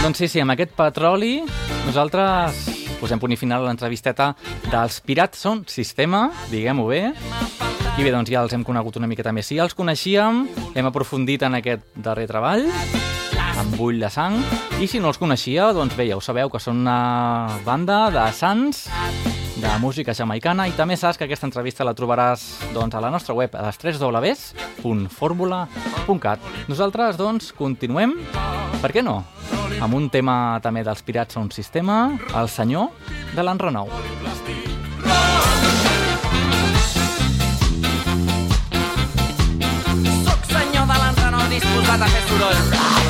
[0.05, 1.39] Doncs sí, sí, amb aquest petroli
[1.87, 2.59] nosaltres
[2.99, 4.31] posem punt i final a l'entrevisteta
[4.69, 7.01] dels Pirats són Sistema, diguem-ho bé.
[7.95, 9.47] I bé, doncs ja els hem conegut una miqueta més.
[9.49, 10.45] Si ja els coneixíem,
[10.75, 12.65] hem aprofundit en aquest darrer treball,
[13.65, 14.43] amb Bull de Sang.
[14.82, 18.34] I si no els coneixia, doncs bé, ja ho sabeu, que són una banda de
[18.36, 18.88] sants
[19.56, 22.41] de música jamaicana i també saps que aquesta entrevista la trobaràs
[22.75, 28.12] doncs, a la nostra web a les 3 www.formula.cat Nosaltres, doncs, continuem,
[28.84, 29.23] per què no?
[29.82, 32.88] Amb un tema també dels Pirats a un sistema, el senyor
[33.36, 33.89] de l'enrenou.
[41.56, 43.04] Disposat a fer soroll.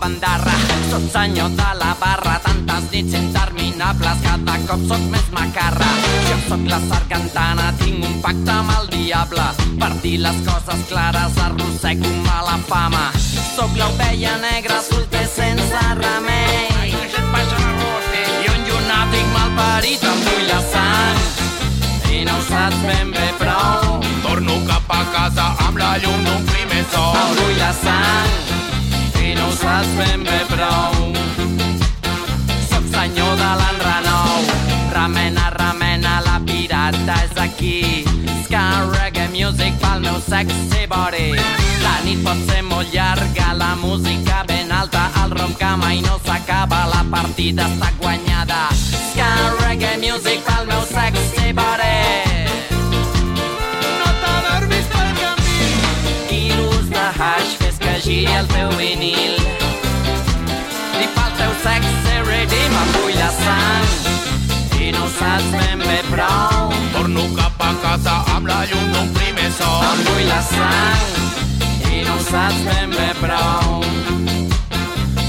[0.00, 0.52] Bandarra,
[0.90, 5.88] sóc senyor de la barra, tantes nits interminables, cada cop sóc més macarra.
[6.28, 9.46] Jo sóc la sargantana, tinc un pacte amb el diable,
[9.80, 13.10] per dir les coses clares arrossego mala fama.
[13.56, 16.94] Sóc l'ovella negra, solter sense remei.
[18.40, 21.20] I un llunàtic malparit em bull la sang
[22.14, 24.00] i no ho saps ben bé prou.
[24.24, 27.20] Torno cap a casa amb la llum d'un primer sol.
[27.20, 28.59] Em bull la sang
[29.40, 30.94] no ho saps ben bé prou.
[32.68, 34.32] Soc senyor de l'enrenou,
[34.94, 38.04] remena, remena, la pirata és aquí.
[38.44, 41.28] Ska reggae music pel meu sexy body.
[41.84, 46.18] La nit pot ser molt llarga, la música ben alta, el rom que mai no
[46.26, 48.66] s'acaba, la partida està guanyada.
[49.12, 49.30] Ska
[49.62, 52.29] reggae music pel meu sexy body.
[58.10, 59.34] Giri el teu vinil.
[61.02, 63.90] I pel teu sexe redim bull la sang.
[64.84, 66.74] I no saps ben bé prou.
[66.94, 70.02] Torno cap a casa amb la llum d'un primer sol.
[70.08, 71.06] Bull la sang
[71.94, 73.78] i no saps ben bé prou.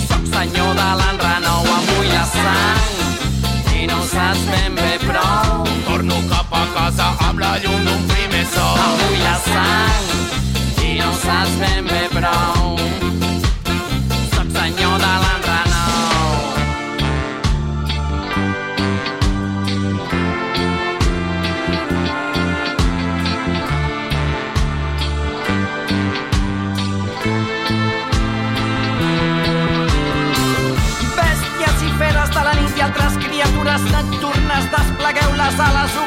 [0.07, 5.69] Soc senyor de l'enrenou, bull la sang i no saps ben bé prou.
[5.85, 8.85] Torno cap a casa amb la llum d'un primer sol.
[9.03, 10.40] Bull la sang
[11.23, 12.77] saps ben bé prou.
[14.33, 16.31] Soc senyor de l'enrenou.
[31.17, 36.01] Bèsties i feres de la nit i altres criatures nocturnes, desplegueu les ales,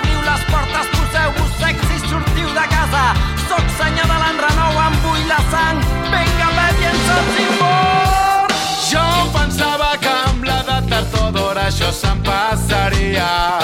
[12.84, 13.63] aria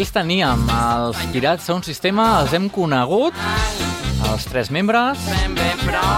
[0.00, 3.36] Aquí els teníem, els Pirats Sound Sistema, els hem conegut,
[4.30, 5.20] els tres membres.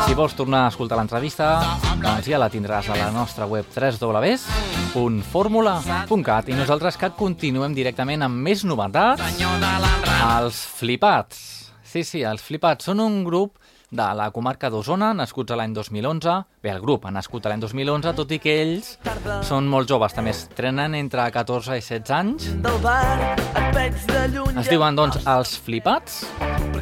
[0.07, 1.49] Si vols tornar a escoltar l'entrevista,
[1.99, 8.39] doncs ja la tindràs a la nostra web www.formula.cat i nosaltres que continuem directament amb
[8.47, 9.19] més novetats.
[10.29, 11.75] Els Flipats.
[11.83, 13.59] Sí, sí, els Flipats són un grup
[13.91, 16.52] de la comarca d'Osona, nascuts a l'any 2011.
[16.63, 18.93] Bé, el grup ha nascut l'any 2011, tot i que ells
[19.49, 22.47] són molt joves, també es trenen entre 14 i 16 anys.
[24.61, 26.21] Es diuen, doncs, Els Flipats.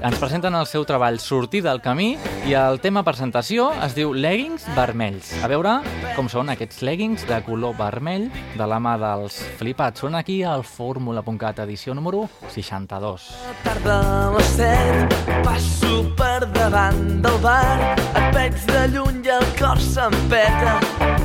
[0.05, 2.11] Ens presenten el seu treball Sortir del camí
[2.49, 5.33] i el tema presentació es diu Leggings vermells.
[5.45, 5.79] A veure
[6.16, 10.05] com són aquests leggings de color vermell de la mà dels Flipats.
[10.05, 13.29] Són aquí al fórmula.cat edició número 62.
[13.64, 19.47] tarda a les set passo per davant del bar et veig de lluny i el
[19.61, 20.79] cor s'empeta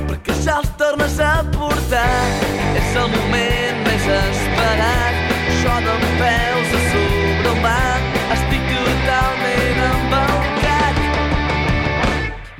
[0.05, 2.11] perquè ja els tornes a portar
[2.77, 5.33] és el moment més esperat
[5.65, 11.01] d'en peus a sobre un banc estic totalment embaucat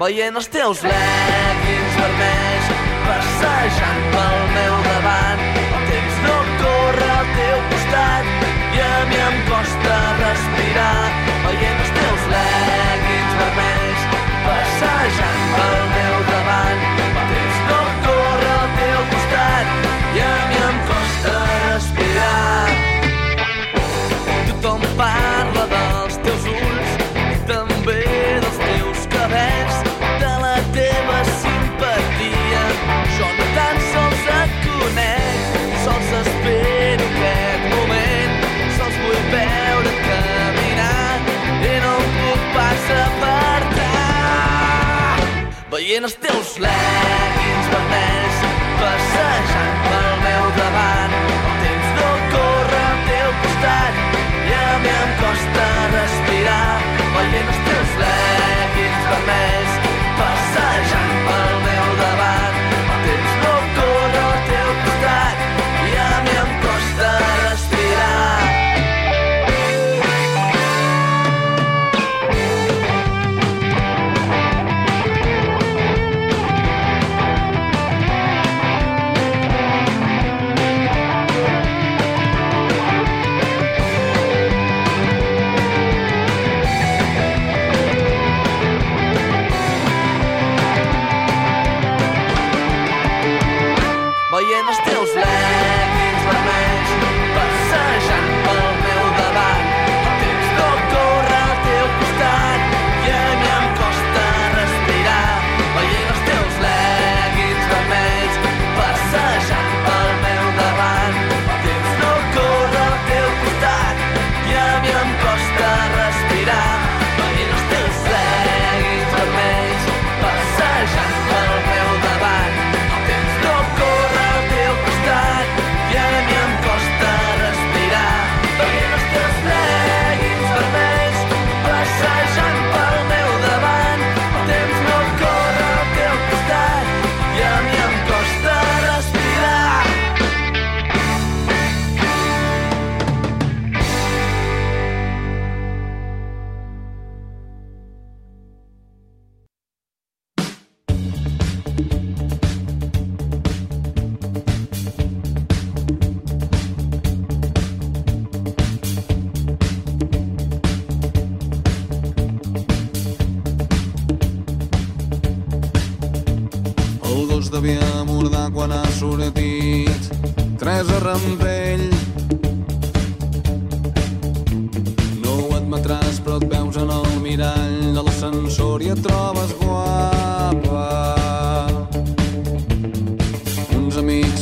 [0.02, 2.68] veient els teus leggings vermells
[3.06, 5.46] passejant pel meu davant.
[5.78, 8.46] El temps no corre al teu costat
[8.76, 11.02] i a mi em costa respirar
[11.48, 13.85] veient els teus leggings vermells
[14.86, 16.35] passejant pel meu
[45.96, 47.35] veient els teus leggings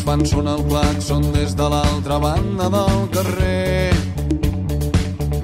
[0.04, 3.94] fan sonar el claxon des de l'altra banda del carrer.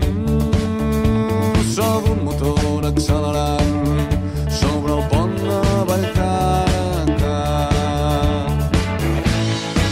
[0.03, 3.73] Mm, sob un motor accelerant
[4.61, 7.39] sobre el pont de Vallcarca.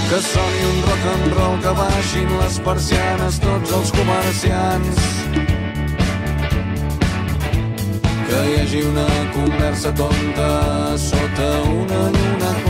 [0.10, 4.98] Que soni un rock and roll que baixin les persianes tots els comerciants.
[8.28, 10.50] Que hi hagi una conversa tonta
[10.98, 12.67] sota una lluna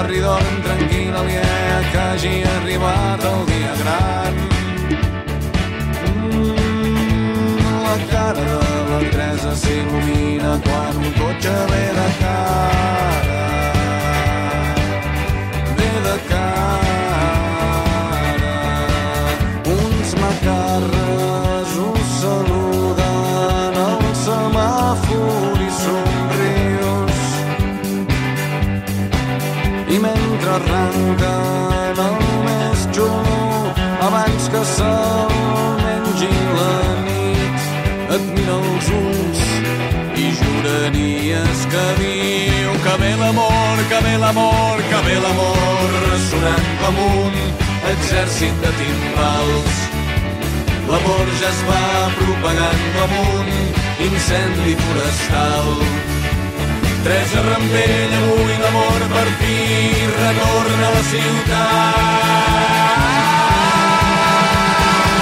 [0.00, 4.38] Barri dorm tranquil aliè que hagi arribat el dia gran.
[6.14, 11.54] Mm, la cara de l'Andresa s'il·lumina quan un cotxe.
[11.74, 13.39] Ve de cara.
[40.92, 45.90] Diries que viu, que ve l'amor, que ve l'amor, que ve l'amor,
[46.30, 47.34] sonant com un
[47.92, 49.76] exèrcit de timbals.
[50.90, 51.84] L'amor ja es va
[52.18, 53.48] propagant com un
[54.08, 55.68] incendi forestal.
[57.04, 59.56] Teresa Rampell, avui l'amor per fi
[60.16, 62.50] retorna a la ciutat.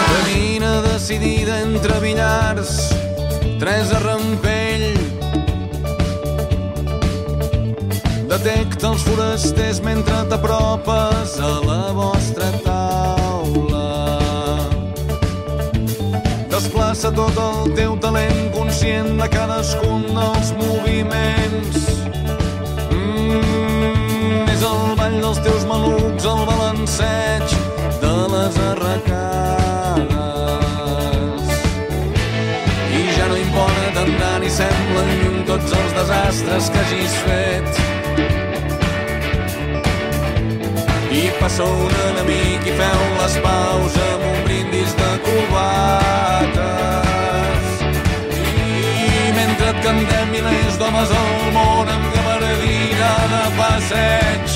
[0.08, 2.72] Camina decidida entre billars,
[3.58, 4.92] Teresa Rampell.
[8.30, 13.88] Detecta els forasters mentre t'apropes a la vostra taula.
[16.54, 21.37] Desplaça tot el teu talent conscient de cadascun dels moviments.
[35.68, 37.68] Tots els desastres que hagis fet.
[41.12, 46.66] I passa un enemic i feu les paus amb un brindis de cubates.
[48.38, 54.46] I mentre et cantem milers d'homes al món amb gabardina de passeig,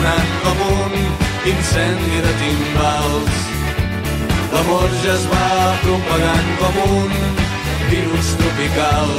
[0.00, 0.92] ressonant com un
[1.50, 3.38] incendi de timbals
[4.52, 7.10] L'amor ja es va propagant com un
[7.90, 9.10] virus tropical.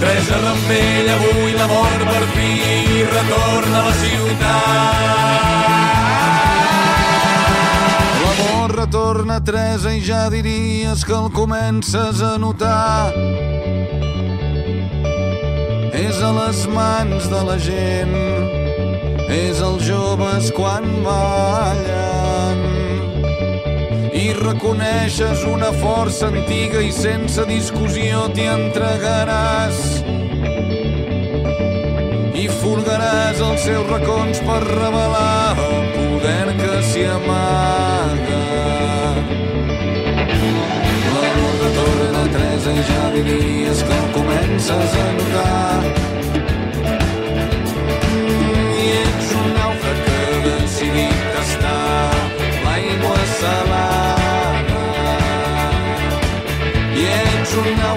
[0.00, 5.04] Teresa Rampell, avui l'amor per fi retorna a la ciutat.
[8.22, 13.12] L'amor retorna, Teresa, i ja diries que el comences a notar.
[15.92, 18.43] És a les mans de la gent,
[19.32, 22.60] és els joves quan ballen
[24.14, 29.80] i reconeixes una força antiga i sense discussió t'hi entregaràs
[32.44, 38.40] i furgaràs els seus racons per revelar el poder que s'hi amaga.
[41.14, 46.33] L'amor retorna a Teresa i ja diries que el comences a notar.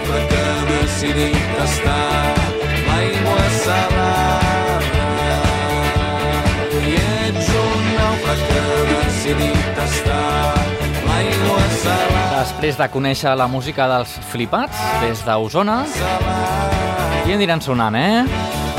[0.07, 2.35] Nàufrag que ha decidit tastar
[2.87, 4.79] l'aigua salada.
[6.79, 10.55] I ets un nàufrag que ha decidit tastar
[11.07, 12.39] l'aigua salada.
[12.39, 15.83] Després de conèixer la música dels flipats des d'Osona,
[17.27, 18.23] i aniran sonant, eh?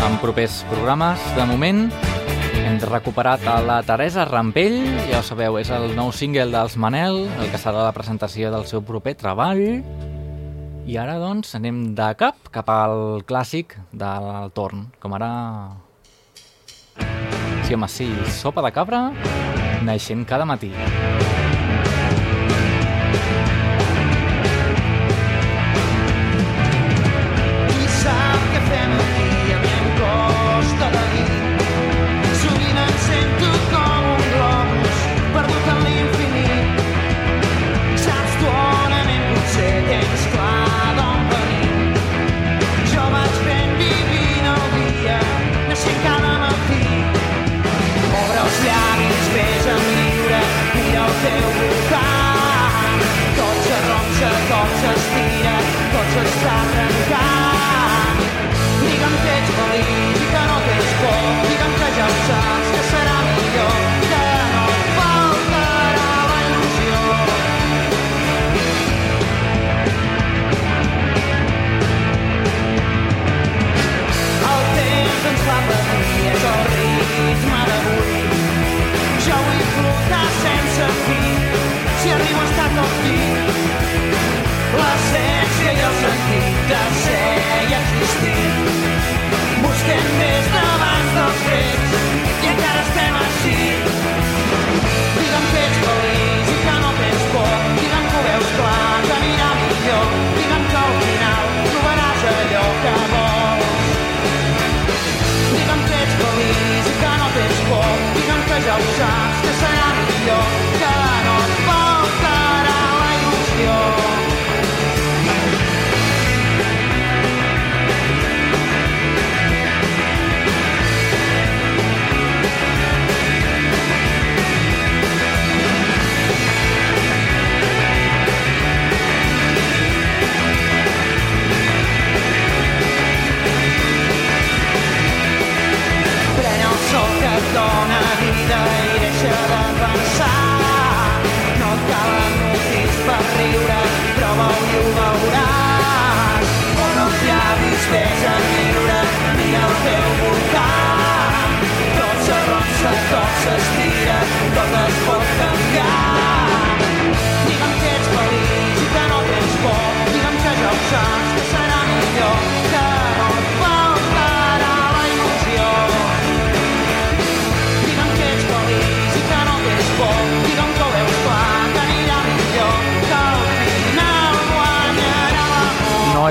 [0.09, 1.89] En propers programes, de moment,
[2.65, 7.27] hem recuperat a la Teresa Rampell, ja ho sabeu, és el nou single dels Manel,
[7.43, 9.83] el que serà la presentació del seu proper treball.
[10.89, 15.29] I ara, doncs, anem de cap cap al clàssic del torn, com ara...
[17.67, 18.09] Sí, home, sí,
[18.41, 19.03] sopa de cabra,
[19.85, 20.73] naixent cada matí.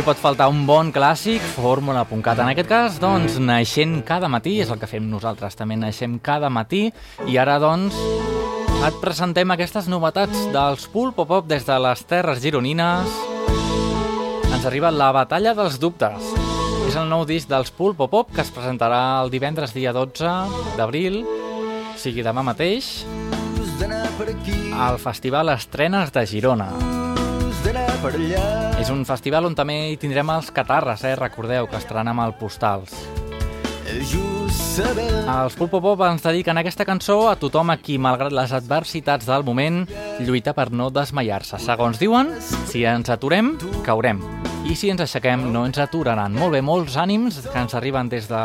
[0.08, 2.40] Pot faltar un bon clàssic, fórmula.cat.
[2.40, 6.48] En aquest cas, doncs, naixent cada matí, és el que fem nosaltres, també naixem cada
[6.48, 6.86] matí,
[7.28, 7.98] i ara, doncs,
[8.88, 13.18] et presentem aquestes novetats dels Pulpo Pop des de les Terres Gironines.
[14.48, 16.32] Ens arriba la Batalla dels Dubtes.
[16.88, 21.26] És el nou disc dels Pulpo Pop que es presentarà el divendres dia 12 d'abril,
[22.00, 23.02] sigui demà mateix,
[24.78, 26.97] al Festival Estrenes de Girona.
[28.78, 31.16] És un festival on també hi tindrem els Catarres, eh?
[31.18, 32.94] recordeu, que estaran amb el Postals.
[34.78, 39.46] Els Pulpo Pop ens dediquen aquesta cançó a tothom a qui, malgrat les adversitats del
[39.48, 39.86] moment,
[40.22, 41.58] lluita per no desmaiar-se.
[41.64, 42.36] Segons diuen,
[42.70, 43.56] si ens aturem,
[43.88, 44.22] caurem.
[44.68, 46.34] I si ens aixequem, no ens aturaran.
[46.36, 48.42] Molt bé, molts ànims que ens arriben des de,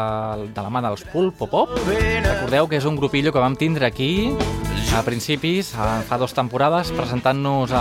[0.54, 1.72] de la mà dels Pulpo Pop.
[1.88, 4.30] Recordeu que és un grupillo que vam tindre aquí
[4.94, 7.72] a principis, a- fa dues temporades, presentant-nos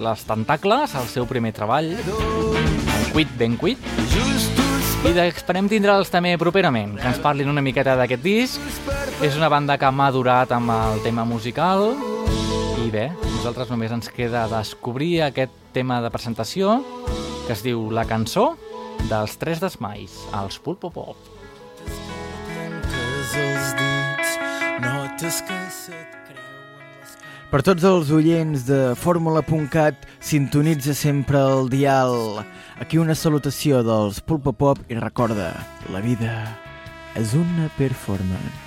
[0.00, 3.82] les Tentacles, el seu primer treball, en Quit Ben Quit,
[5.06, 8.60] i esperem tindre'ls també properament, que ens parlin una miqueta d'aquest disc.
[9.22, 11.92] És una banda que ha madurat amb el tema musical,
[12.86, 16.78] i bé, nosaltres només ens queda descobrir aquest tema de presentació,
[17.44, 18.54] que es diu La cançó
[19.10, 21.20] dels tres desmais, els Pulpo Pop.
[27.52, 32.40] Per tots els oients de Fórmula.cat, sintonitza sempre el dial.
[32.80, 35.52] Aquí una salutació dels Pulpa Pop i recorda,
[35.92, 36.38] la vida
[37.20, 38.65] és una performance.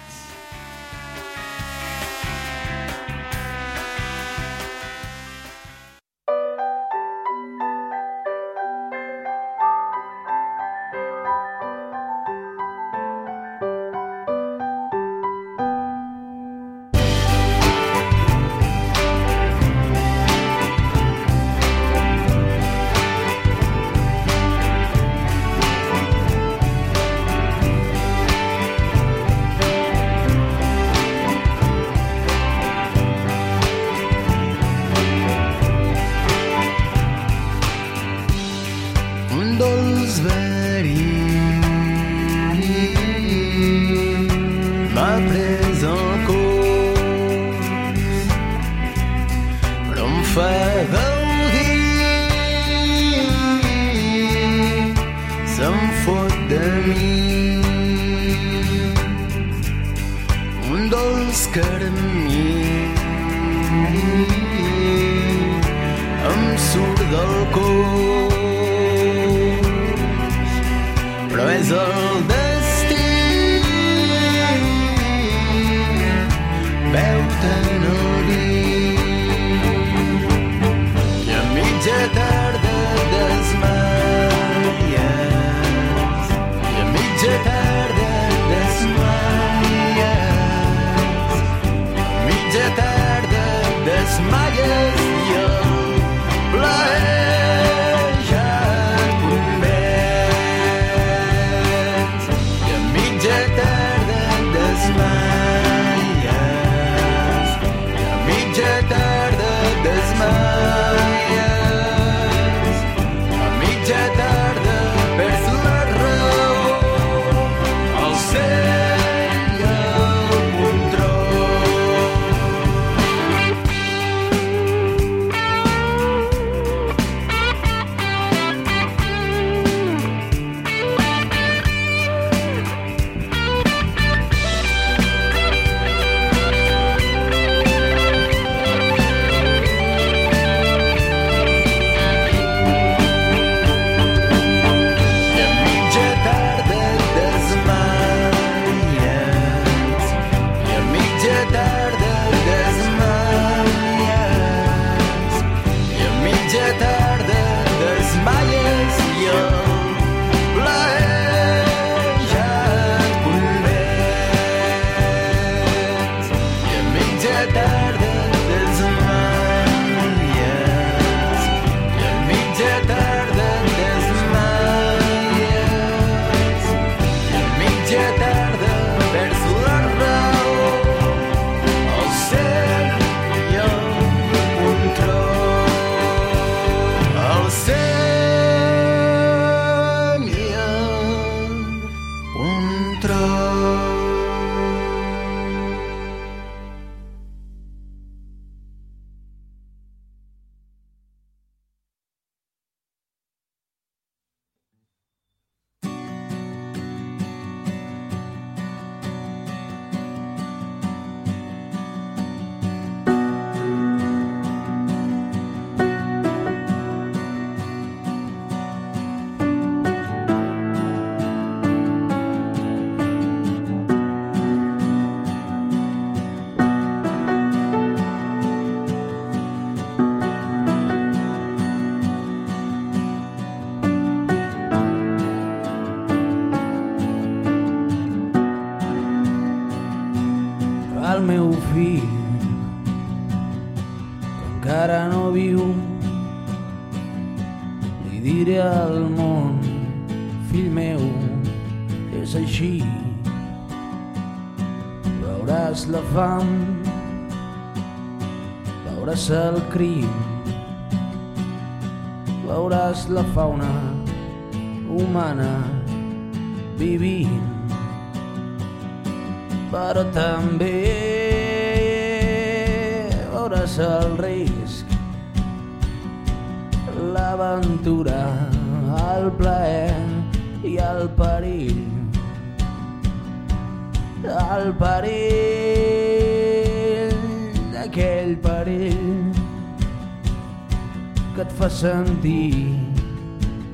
[291.80, 292.76] Sentir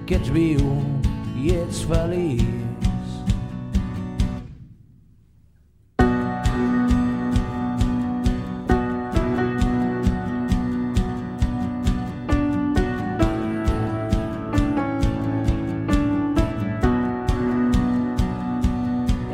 [0.05, 0.61] que ets viu
[1.41, 2.43] i ets feliç.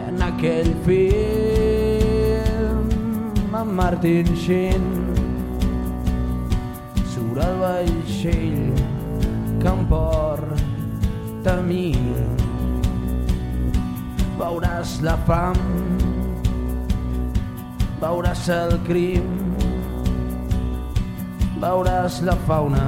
[0.08, 1.52] en aquell film
[3.52, 5.21] amb Martin Sheen
[7.32, 8.74] surt el vaixell
[9.62, 11.96] que em porta a mi.
[14.40, 15.60] Veuràs la fam
[18.02, 19.30] veuràs el crim
[21.62, 22.88] veuràs la fauna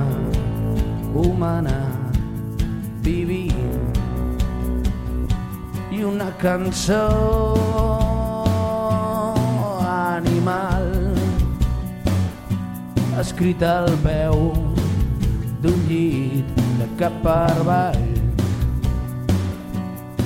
[1.14, 1.78] humana
[3.06, 4.02] vivint.
[5.94, 7.06] I una cançó
[9.86, 11.03] animal
[13.20, 14.54] escrita al peu
[15.62, 16.46] d'un llit
[16.80, 18.08] de cap per avall.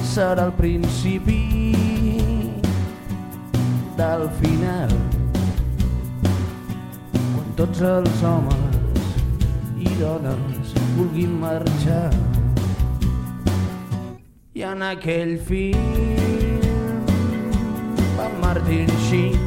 [0.08, 1.42] Serà el principi
[3.98, 4.94] del final
[7.34, 9.12] quan tots els homes
[9.78, 12.14] i dones vulguin marxar.
[14.58, 17.06] I en aquell film
[18.24, 19.47] amb Martin Sheen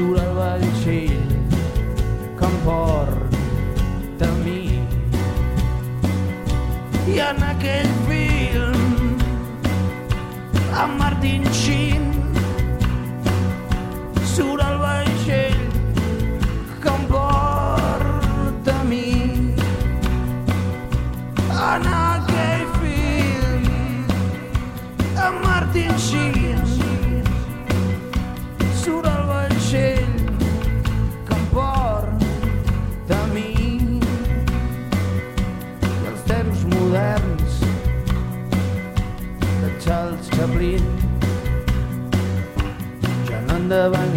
[0.00, 1.32] surt el vaixell
[2.38, 4.62] que em porta a mi.
[7.12, 9.20] I en aquell film
[10.84, 12.08] amb Martin Sheen
[14.34, 15.62] surt el vaixell
[16.80, 19.08] que em porta a mi.
[21.70, 21.90] En
[43.70, 44.09] ja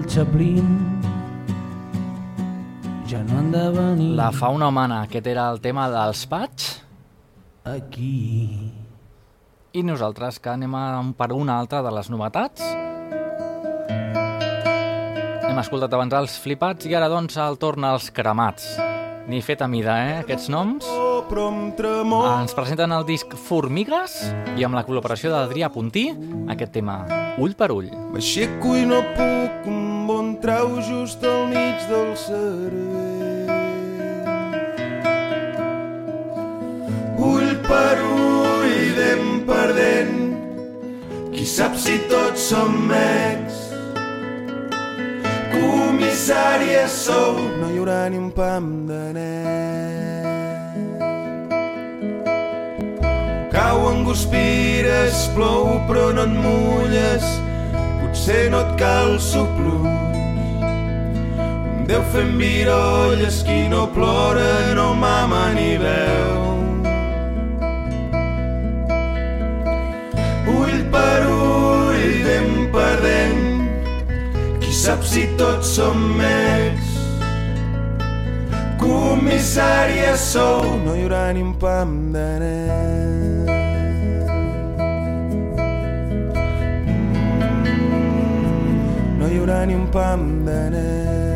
[0.00, 0.66] Charles Chaplin
[3.06, 6.82] ja no han de venir La fauna humana, aquest era el tema dels pats.
[7.64, 8.72] aquí.
[9.72, 12.62] I nosaltres que anem a, per una altra de les novetats.
[15.50, 18.78] Hem escoltat abans els flipats i ara doncs el torn als cremats.
[19.28, 20.86] Ni fet a mida, eh, aquests noms.
[22.40, 24.16] Ens presenten el disc Formigues
[24.56, 26.08] i amb la col·laboració d'Adrià Puntí
[26.48, 27.04] aquest tema
[27.38, 27.90] Ull per ull.
[28.10, 29.89] M'aixeco i no puc un
[30.40, 33.50] trau just al mig del cervell.
[37.18, 40.16] Ull per ull, dent per dent,
[41.34, 43.58] qui sap si tots som mecs.
[45.52, 49.28] Comissària sou, no hi haurà ni un pam de net.
[53.52, 57.26] Cauen guspires, plou però no et mulles,
[58.00, 60.09] potser no et cal sopluix.
[61.90, 66.36] Déu fent virolles, qui no plora no mama ni veu.
[70.52, 73.42] Ull per ull, dent per dent,
[74.62, 76.92] qui sap si tots som mecs.
[78.78, 83.50] Comissària sou, no hi haurà ni un pam de net.
[89.18, 91.29] no hi haurà ni un pam de net.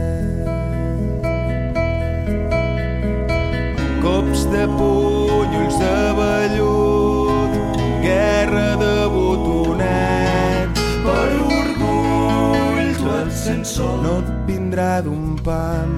[4.14, 7.54] Cops de puny, ulls de vellut,
[7.98, 10.82] guerra de botonets.
[11.02, 15.96] Per orgull, tu et sents sol, no et vindrà d'un pam.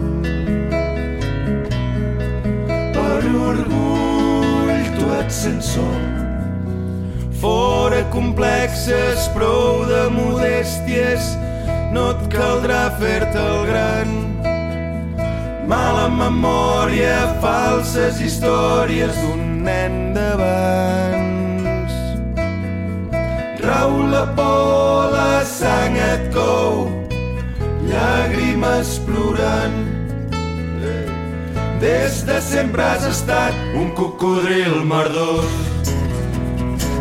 [2.96, 6.06] Per orgull, tu et sents sol,
[7.42, 11.34] fora complexes, prou de modèsties,
[11.92, 14.35] no et caldrà fer-te el gran.
[15.66, 21.94] Mala memòria, falses històries d'un nen d'abans.
[23.64, 26.86] Rau la por, la sang et cou,
[27.88, 29.80] llàgrimes plorant.
[31.82, 35.50] Des de sempre has estat un cocodril merdós.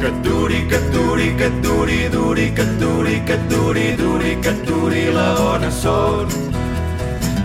[0.02, 3.48] Que et duri, que et duri, que et duri, duri, que et duri, que et
[3.54, 6.45] duri, duri, que et duri la bona sort.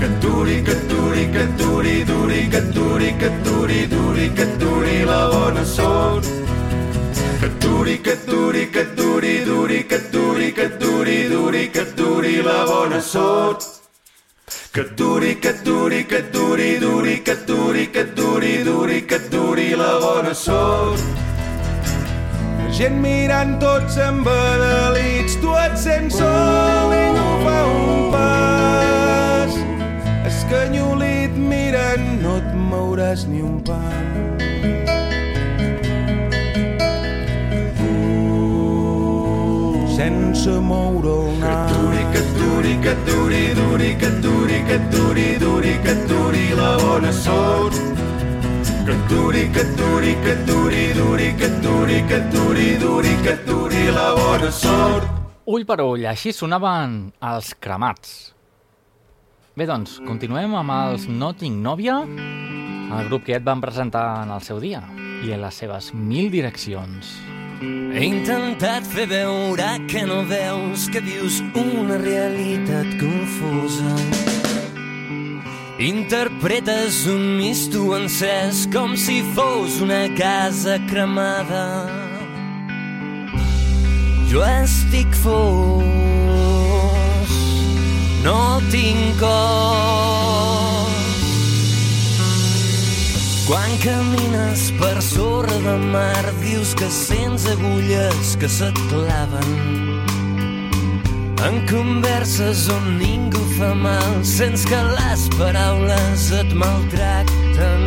[0.00, 5.26] Que duri, que duri, que duri, duri, que duri, que duri, duri, que duri la
[5.28, 6.24] bona sort.
[7.38, 12.64] Que duri, que duri, que duri, duri, que duri, que duri, duri, que duri la
[12.64, 13.62] bona sort.
[14.72, 19.98] Que duri, que duri, que duri, duri, que duri, que duri, duri, que duri la
[19.98, 21.00] bona sort.
[22.72, 28.49] Gent mirant tots embadalits, tu et sents sol i no fa un pas.
[30.50, 33.98] Escanyolit mirant, no et mouràs ni un pas.
[39.94, 41.70] sense moure el nas.
[41.70, 47.12] Que duri, que et duri, duri, que duri, que duri, duri, que duri la bona
[47.12, 47.78] sort.
[48.88, 54.10] Que duri, que duri, que duri, duri, que duri, que duri, duri, que duri la
[54.18, 55.06] bona sort.
[55.46, 58.39] Ull per ull, així sonaven els cremats.
[59.58, 64.30] Bé, doncs, continuem amb els No tinc nòvia, el grup que et van presentar en
[64.30, 64.78] el seu dia,
[65.26, 67.16] i en les seves mil direccions.
[67.60, 73.90] He intentat fer veure que no veus que vius una realitat confusa.
[75.80, 81.64] Interpretes un misto encès com si fos una casa cremada.
[84.30, 85.99] Jo estic fos,
[88.24, 90.88] no tinc cor.
[93.50, 99.50] Quan camines per sorra de mar dius que sents agulles que se't claven.
[101.42, 107.86] En converses on ningú fa mal, sents que les paraules et maltracten.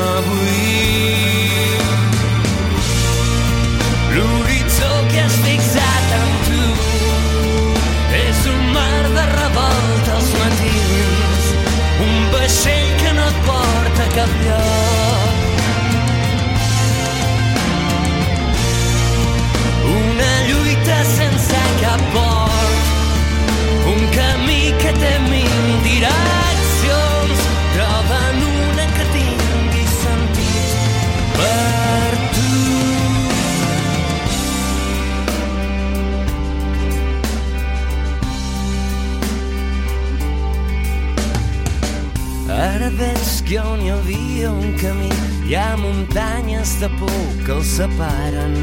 [45.46, 48.54] Hi ha muntanyes de por que els separen.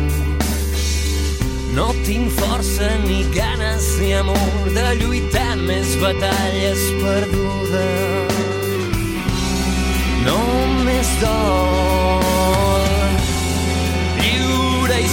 [1.76, 8.42] No tinc força ni ganes ni amor de lluitar més batalles perdudes.
[10.26, 11.82] Només dol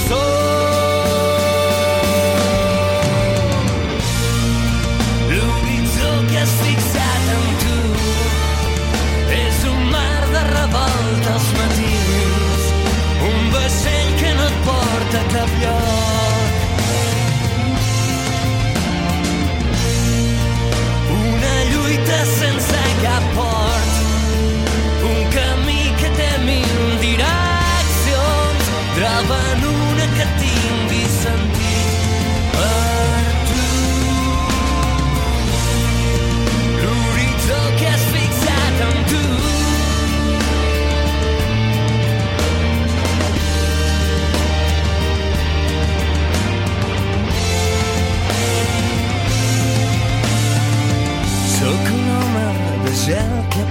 [0.09, 0.38] que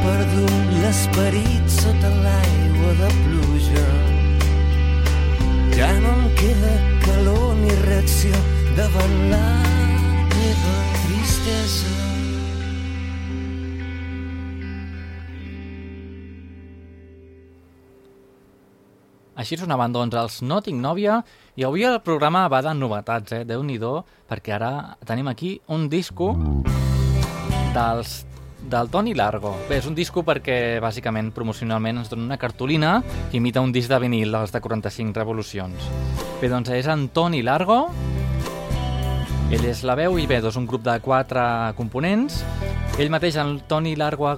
[0.02, 3.86] perdut l'esperit sota l'aigua de pluja.
[5.78, 6.74] Ja no em queda
[7.04, 8.34] calor ni reacció
[8.76, 9.46] davant la
[10.34, 11.96] teva tristesa.
[19.38, 21.20] Així sonaven, doncs, els No tinc nòvia,
[21.54, 23.44] i avui el programa va de novetats, eh?
[23.46, 23.78] déu nhi
[24.26, 26.34] perquè ara tenim aquí un disco
[27.74, 28.24] dels,
[28.68, 29.54] del Toni Largo.
[29.68, 32.98] Bé, és un disco perquè, bàsicament, promocionalment ens dona una cartolina
[33.30, 35.88] que imita un disc de vinil dels de 45 revolucions.
[36.40, 37.86] Bé, doncs és en Toni Largo,
[39.48, 41.42] ell és la veu i bé, doncs un grup de quatre
[41.78, 42.42] components.
[42.98, 44.32] Ell mateix, el Toni Largo,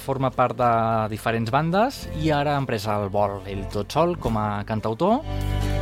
[0.00, 0.70] forma part de
[1.12, 5.20] diferents bandes i ara ha emprès el vol, ell tot sol, com a cantautor,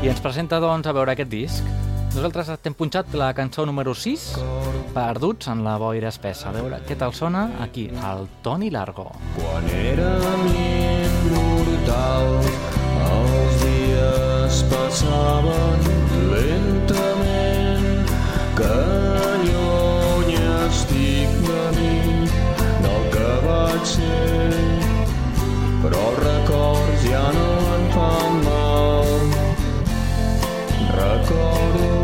[0.03, 1.84] i ens presenta, doncs, a veure aquest disc.
[2.15, 4.39] Nosaltres t'hem punxat la cançó número 6,
[4.95, 6.49] Perduts en la boira espessa.
[6.49, 9.11] A veure què tal sona aquí, el Toni Largo.
[9.35, 12.47] Quan érem immortals,
[13.09, 15.83] els dies passaven
[16.31, 18.07] lentament,
[18.61, 18.79] que
[19.49, 20.39] lluny
[20.69, 22.31] estic de mi,
[22.87, 24.55] del que vaig ser,
[25.83, 29.11] però records ja no en fan mal.
[30.95, 32.04] Recordo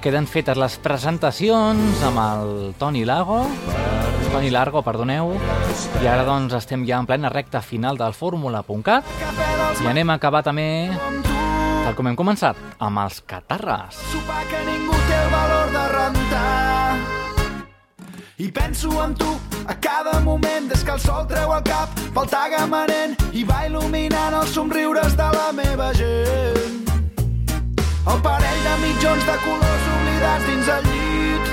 [0.00, 3.42] queden fetes les presentacions amb el Toni Lago,
[4.32, 5.34] Toni Largo, perdoneu,
[6.00, 9.04] i ara doncs estem ja en plena recta final del fórmula.cat
[9.82, 10.88] i anem a acabar també,
[11.84, 14.00] tal com hem començat, amb els catarres.
[14.12, 16.98] Sopar que ningú té el valor de rentar.
[18.40, 19.30] I penso en tu
[19.66, 24.40] a cada moment des que el sol treu el cap pel tagamanent i va il·luminant
[24.40, 26.89] els somriures de la meva gent.
[28.10, 31.50] El parell de mitjons de colors oblidats dins el llit.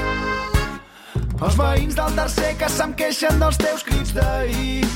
[1.38, 4.88] Els veïns del tercer que se'm queixen dels teus crits d'ahir.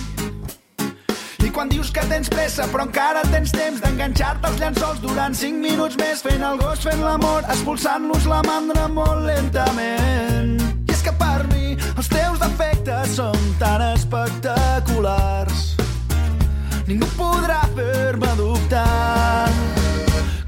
[1.45, 5.61] I quan dius que tens pressa però encara tens temps d'enganxar-te als llençols durant 5
[5.61, 10.57] minuts més fent el gos, fent l'amor, expulsant-los la mandra molt lentament.
[10.87, 15.75] I és que per mi els teus defectes són tan espectaculars
[16.89, 19.60] Ningú podrà fer-me dubtar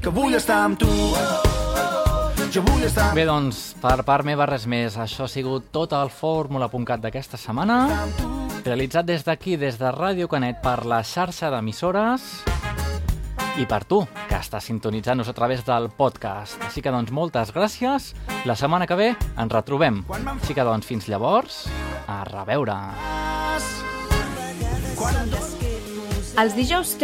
[0.04, 0.86] que vull estar amb tu
[2.52, 4.98] jo vull estar Bé, doncs, per part meva res més.
[5.00, 7.78] Això ha sigut tot el fórmula.cat d'aquesta setmana,
[8.66, 12.28] realitzat des d'aquí, des de Ràdio Canet, per la xarxa d'emissores
[13.58, 16.60] i per tu, que estàs sintonitzant-nos a través del podcast.
[16.68, 18.12] Així que, doncs, moltes gràcies.
[18.44, 20.04] La setmana que ve ens retrobem.
[20.36, 21.64] Així que, doncs, fins llavors,
[22.06, 22.76] a reveure.
[24.98, 25.16] quan
[26.34, 26.96] Els dijous